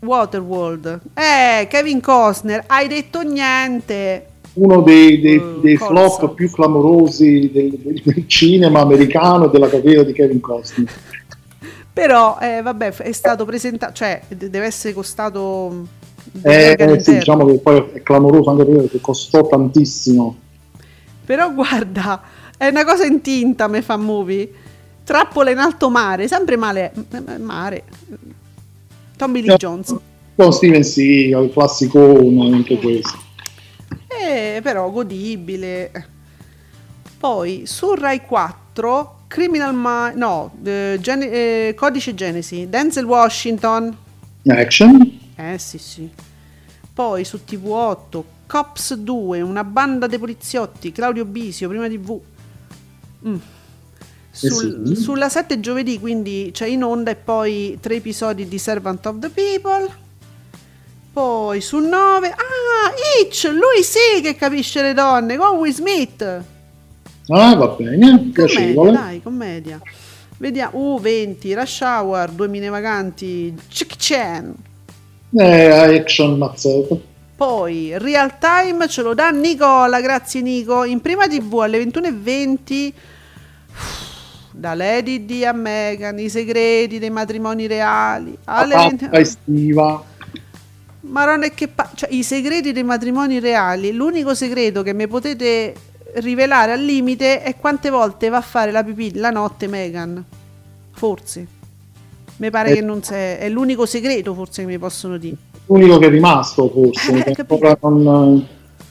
[0.05, 1.01] Waterworld.
[1.15, 4.27] Eh, Kevin Costner, hai detto niente.
[4.55, 9.69] Uno dei, dei- Eh, dei flop più clamorosi del, del- del cinema americano e della
[9.69, 10.93] carriera di Kevin Costner.
[11.93, 15.71] Però, eh, vabbè, è stato presentato, cioè, de- deve essere costato...
[15.73, 15.85] mm,
[16.43, 20.37] Eh, sì, diciamo che poi è clamoroso anche perché costò tantissimo.
[21.25, 22.21] Però guarda,
[22.57, 24.51] è una cosa in tinta, me fa movie.
[25.05, 26.93] Trappola in alto mare, sempre male,
[27.39, 27.85] mare.
[29.23, 29.95] Tommy Lee Jones.
[30.35, 33.17] Con Steven Seagal, il classicone, anche questo.
[34.09, 36.09] Eh, però godibile.
[37.19, 43.97] Poi su Rai 4 Criminal Minds no, eh, Gen- eh, Codice Genesi, Denzel Washington.
[44.49, 45.21] Action.
[45.37, 46.11] Eh sì, sì.
[46.93, 52.21] Poi su TV8 Cops 2, una banda dei poliziotti, Claudio Bisio, prima TV.
[53.29, 53.37] Mm.
[54.33, 54.97] Sul- sì.
[54.97, 59.29] Sulla 7 giovedì, quindi c'è in onda e poi tre episodi di Servant of the
[59.29, 60.01] People.
[61.13, 66.23] Poi su 9, ah, Hitch, lui sì che capisce le donne, con Will Smith.
[67.29, 69.81] Ah, va bene, Commedia, dai, commedia.
[70.39, 74.55] Vediamo, uh, 20, Rush Hour, 2000 vaganti, Chick Chan.
[75.35, 77.01] Eh, action mazzato.
[77.37, 80.85] Poi real time ce lo dà Nicola, grazie Nico.
[80.85, 82.93] In prima TV alle 21.20
[84.63, 88.39] da Lady D a Megan, i segreti dei matrimoni reali.
[88.45, 90.05] Alle La 20 pappa estiva.
[91.01, 95.09] Ma non è che pa- cioè, i segreti dei matrimoni reali, l'unico segreto che mi
[95.09, 95.75] potete
[96.15, 100.25] rivelare al limite è quante volte va a fare la pipì la notte Megan.
[100.93, 101.47] Forse.
[102.37, 102.75] Mi pare Eh.
[102.75, 105.35] che non c'è, è l'unico segreto forse che mi possono dire.
[105.67, 108.47] L'unico che è rimasto forse, Eh, ancora non,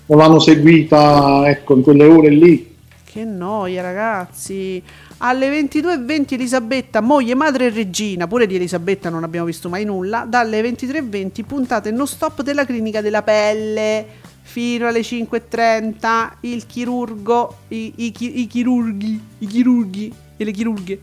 [0.06, 2.76] non l'hanno seguita ecco, in quelle ore lì.
[3.06, 4.84] Che noia, ragazzi.
[5.24, 10.26] Alle 22.20 Elisabetta, moglie, madre e regina, pure di Elisabetta non abbiamo visto mai nulla,
[10.28, 14.04] dalle 23.20 puntate non stop della clinica della pelle,
[14.42, 21.00] fino alle 5.30 il chirurgo, i, i i chirurghi, i chirurghi e le chirurghe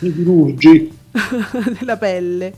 [0.00, 0.98] I chirurgi.
[1.78, 2.52] della pelle.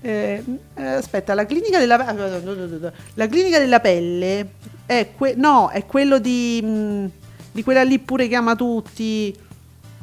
[0.00, 0.42] Eh,
[0.74, 2.92] eh, aspetta, la clinica della pelle.
[3.14, 4.48] La clinica della pelle
[4.86, 7.10] è, que- no, è quello di, mh,
[7.52, 9.44] di quella lì pure che ama tutti.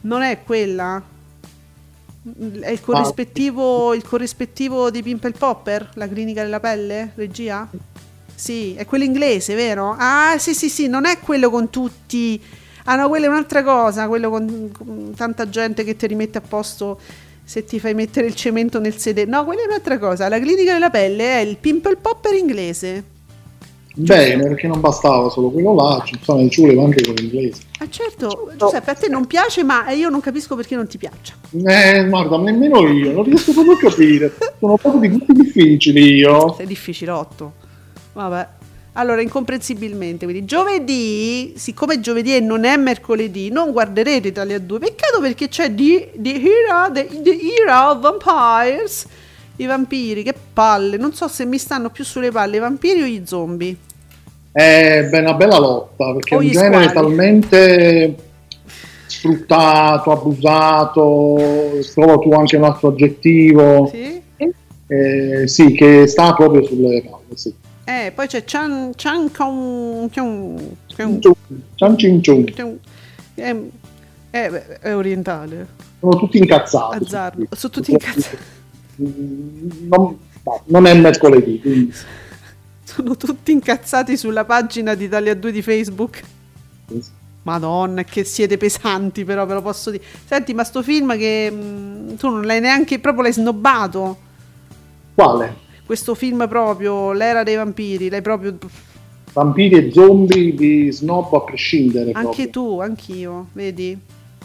[0.05, 1.01] Non è quella?
[2.59, 5.91] È il corrispettivo, il corrispettivo di Pimple Popper?
[5.95, 7.11] La clinica della pelle?
[7.15, 7.69] Regia?
[8.35, 9.95] Sì, è quello inglese, vero?
[9.97, 12.41] Ah, sì, sì, sì, non è quello con tutti.
[12.85, 14.07] Ah, no, quella è un'altra cosa.
[14.07, 16.99] Quello con, con tanta gente che ti rimette a posto
[17.45, 19.30] se ti fai mettere il cemento nel sedere.
[19.30, 20.27] No, quella è un'altra cosa.
[20.27, 23.11] La clinica della pelle è il Pimple Popper inglese.
[23.95, 27.61] Bene, perché non bastava solo quello là, ci sono- ci voleva anche quello inglese.
[27.80, 31.34] Ah, certo, Giuseppe, a te non piace, ma io non capisco perché non ti piaccia.
[31.52, 34.34] Eh, guarda, nemmeno io, non riesco proprio a capire.
[34.60, 36.53] Sono proprio di gusti difficili io.
[36.57, 37.53] Sei difficilotto.
[38.14, 38.48] Vabbè.
[38.95, 44.80] Allora, incomprensibilmente, quindi giovedì, siccome giovedì e non è mercoledì, non guarderete Italia 2.
[44.80, 49.06] Peccato perché c'è The, the, Era, the, the Era of Vampires,
[49.57, 50.97] i vampiri, che palle.
[50.97, 53.75] Non so se mi stanno più sulle palle i vampiri o gli zombie.
[54.51, 56.93] È beh, una bella lotta perché è un genere squali.
[56.93, 58.15] talmente
[59.07, 61.38] sfruttato, abusato,
[61.93, 64.21] trovo tu anche un altro aggettivo, Sì?
[64.88, 67.35] eh, sì, che sta proprio sulle palle.
[67.35, 67.53] Sì.
[67.85, 70.09] Eh, poi c'è Chan, Chan Kong...
[70.11, 70.75] Cin
[72.21, 72.53] ciun.
[72.55, 72.80] Kong-
[73.35, 73.55] è,
[74.30, 74.49] è,
[74.81, 75.67] è orientale.
[75.99, 76.97] Sono tutti incazzati.
[76.97, 77.47] Azzardo.
[77.55, 78.38] Sono tutti incazzati.
[79.02, 81.94] Mm, Non, no, non è mercoledì, quindi
[82.84, 86.22] Sono tutti incazzati sulla pagina di Italia 2 di Facebook.
[87.44, 90.03] Madonna, che siete pesanti, però ve lo posso dire.
[90.26, 94.18] Senti, ma sto film che mh, tu non l'hai neanche proprio l'hai snobbato.
[95.14, 95.61] quale?
[95.86, 98.57] Questo film proprio, l'era dei vampiri, l'hai proprio
[99.34, 102.11] Vampiri e zombie di snob a prescindere.
[102.14, 102.49] anche proprio.
[102.49, 103.98] tu, anch'io, vedi?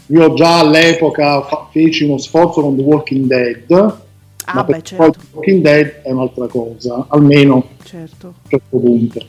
[0.07, 3.97] Io già all'epoca fa- feci uno sforzo con The Walking Dead,
[4.51, 8.27] Ah, ma beh, certo, Walking Dead è un'altra cosa, almeno certo.
[8.27, 9.25] a un certo punto.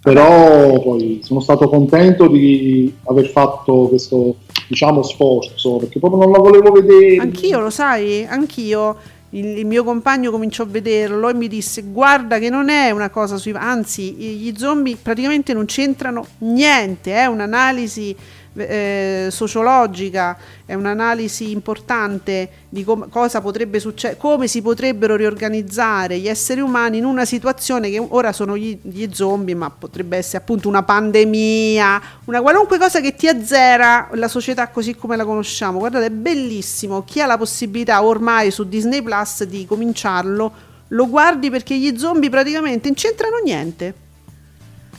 [0.00, 4.36] Però poi sono stato contento di aver fatto questo
[4.68, 7.16] diciamo sforzo perché proprio non la volevo vedere.
[7.16, 8.96] Anch'io, lo sai, anch'io.
[9.30, 13.10] Il, il mio compagno cominciò a vederlo e mi disse: Guarda, che non è una
[13.10, 13.52] cosa sui.
[13.54, 17.12] Anzi, gli zombie praticamente non c'entrano niente.
[17.12, 18.14] È un'analisi
[18.56, 26.28] eh, sociologica, è un'analisi importante di com- cosa potrebbe succedere, come si potrebbero riorganizzare gli
[26.28, 30.68] esseri umani in una situazione che ora sono gli, gli zombie, ma potrebbe essere appunto
[30.68, 35.78] una pandemia, una qualunque cosa che ti azzera la società così come la conosciamo.
[35.78, 37.04] Guardate, è bellissimo.
[37.04, 40.52] Chi ha la possibilità ormai su Disney Plus di cominciarlo,
[40.88, 44.05] lo guardi perché gli zombie praticamente non c'entrano niente.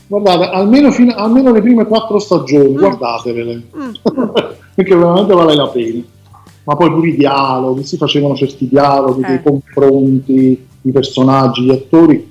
[0.07, 3.91] Guardate, almeno, fino- almeno le prime quattro stagioni, guardatevele, Mm.
[4.75, 6.01] perché veramente vale la pena.
[6.63, 9.27] Ma poi pure i dialoghi, si facevano certi dialoghi, Eh.
[9.27, 12.29] dei confronti, i personaggi, gli attori,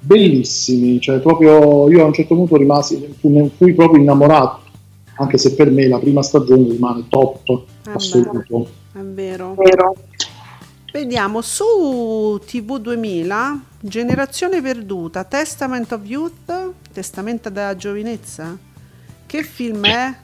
[0.00, 3.14] bellissimi, cioè proprio io a un certo punto rimasi,
[3.56, 4.60] fui proprio innamorato,
[5.18, 8.66] anche se per me la prima stagione rimane top Eh assoluto.
[8.92, 9.54] È vero.
[10.96, 18.56] Vediamo su TV 2000, Generazione perduta, Testament of Youth, Testamento della giovinezza.
[19.26, 20.14] Che film è?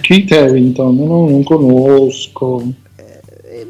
[0.00, 2.64] Keith Harrington, no, non conosco,
[2.96, 3.64] Eh,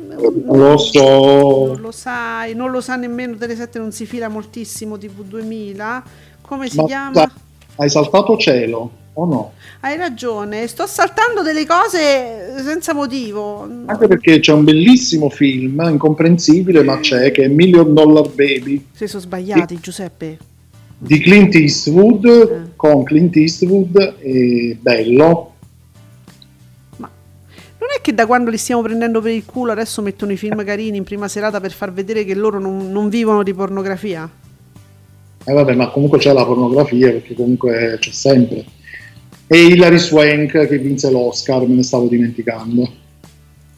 [0.46, 1.66] non lo so.
[1.66, 6.02] Non lo sai, non lo sa nemmeno Tele7, non si fila moltissimo TV 2000.
[6.40, 7.30] Come si Ma chiama?
[7.76, 9.52] hai saltato cielo o no?
[9.80, 13.68] Hai ragione, sto saltando delle cose senza motivo.
[13.86, 19.06] Anche perché c'è un bellissimo film, incomprensibile, ma c'è, che è Million Dollar Baby Si
[19.06, 20.38] sono sbagliati, Giuseppe.
[20.98, 22.70] di Clint Eastwood, Eh.
[22.76, 25.52] con Clint Eastwood, è bello.
[26.96, 27.08] Ma
[27.78, 30.64] non è che da quando li stiamo prendendo per il culo adesso mettono i film
[30.64, 34.28] carini in prima serata per far vedere che loro non, non vivono di pornografia?
[35.44, 38.64] E vabbè, ma comunque c'è la pornografia, perché comunque c'è sempre.
[39.50, 42.92] E Hilary Swank che vinse l'Oscar, me ne stavo dimenticando.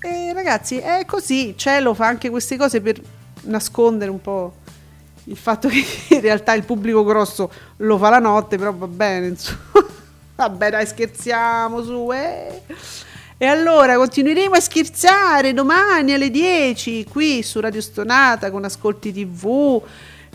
[0.00, 3.00] E ragazzi, è così, Cielo fa anche queste cose per
[3.42, 4.54] nascondere un po'
[5.24, 5.84] il fatto che
[6.14, 9.58] in realtà il pubblico grosso lo fa la notte, però va bene, insomma.
[10.36, 12.62] Vabbè, dai, scherziamo su, eh.
[13.36, 19.80] E allora continueremo a scherzare domani alle 10 qui su Radio Stonata con Ascolti TV,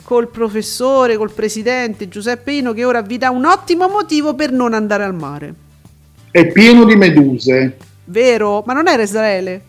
[0.05, 4.73] col professore, col presidente Giuseppe Ino che ora vi dà un ottimo motivo per non
[4.75, 5.53] andare al mare.
[6.29, 7.75] È pieno di meduse.
[8.05, 8.63] Vero?
[8.67, 9.61] Ma non era Israele?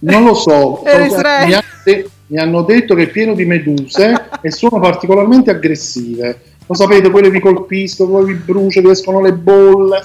[0.00, 1.46] Non lo so, Era Israele.
[1.46, 6.40] mi, ha- mi hanno detto che è pieno di meduse e sono particolarmente aggressive.
[6.66, 10.02] Lo sapete, quelle vi colpiscono, poi vi brucia, vi escono le bolle.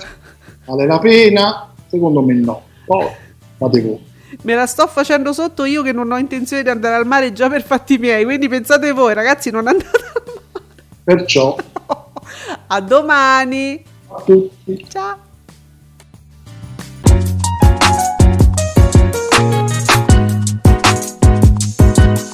[0.64, 1.74] Vale la pena?
[1.90, 2.62] Secondo me no.
[2.86, 3.08] Poi
[3.58, 4.00] fate voi.
[4.42, 7.50] Me la sto facendo sotto io che non ho intenzione di andare al mare già
[7.50, 10.42] per fatti miei, quindi pensate voi ragazzi non andate al
[11.04, 12.12] Perciò mare.
[12.68, 13.84] A domani.
[14.10, 14.86] a tutti.
[14.90, 15.18] Ciao.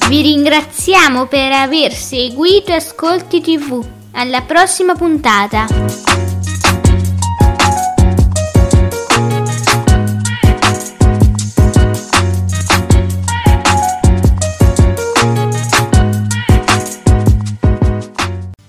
[0.08, 3.86] Vi ringraziamo per aver seguito Ascolti TV.
[4.12, 5.66] Alla prossima puntata.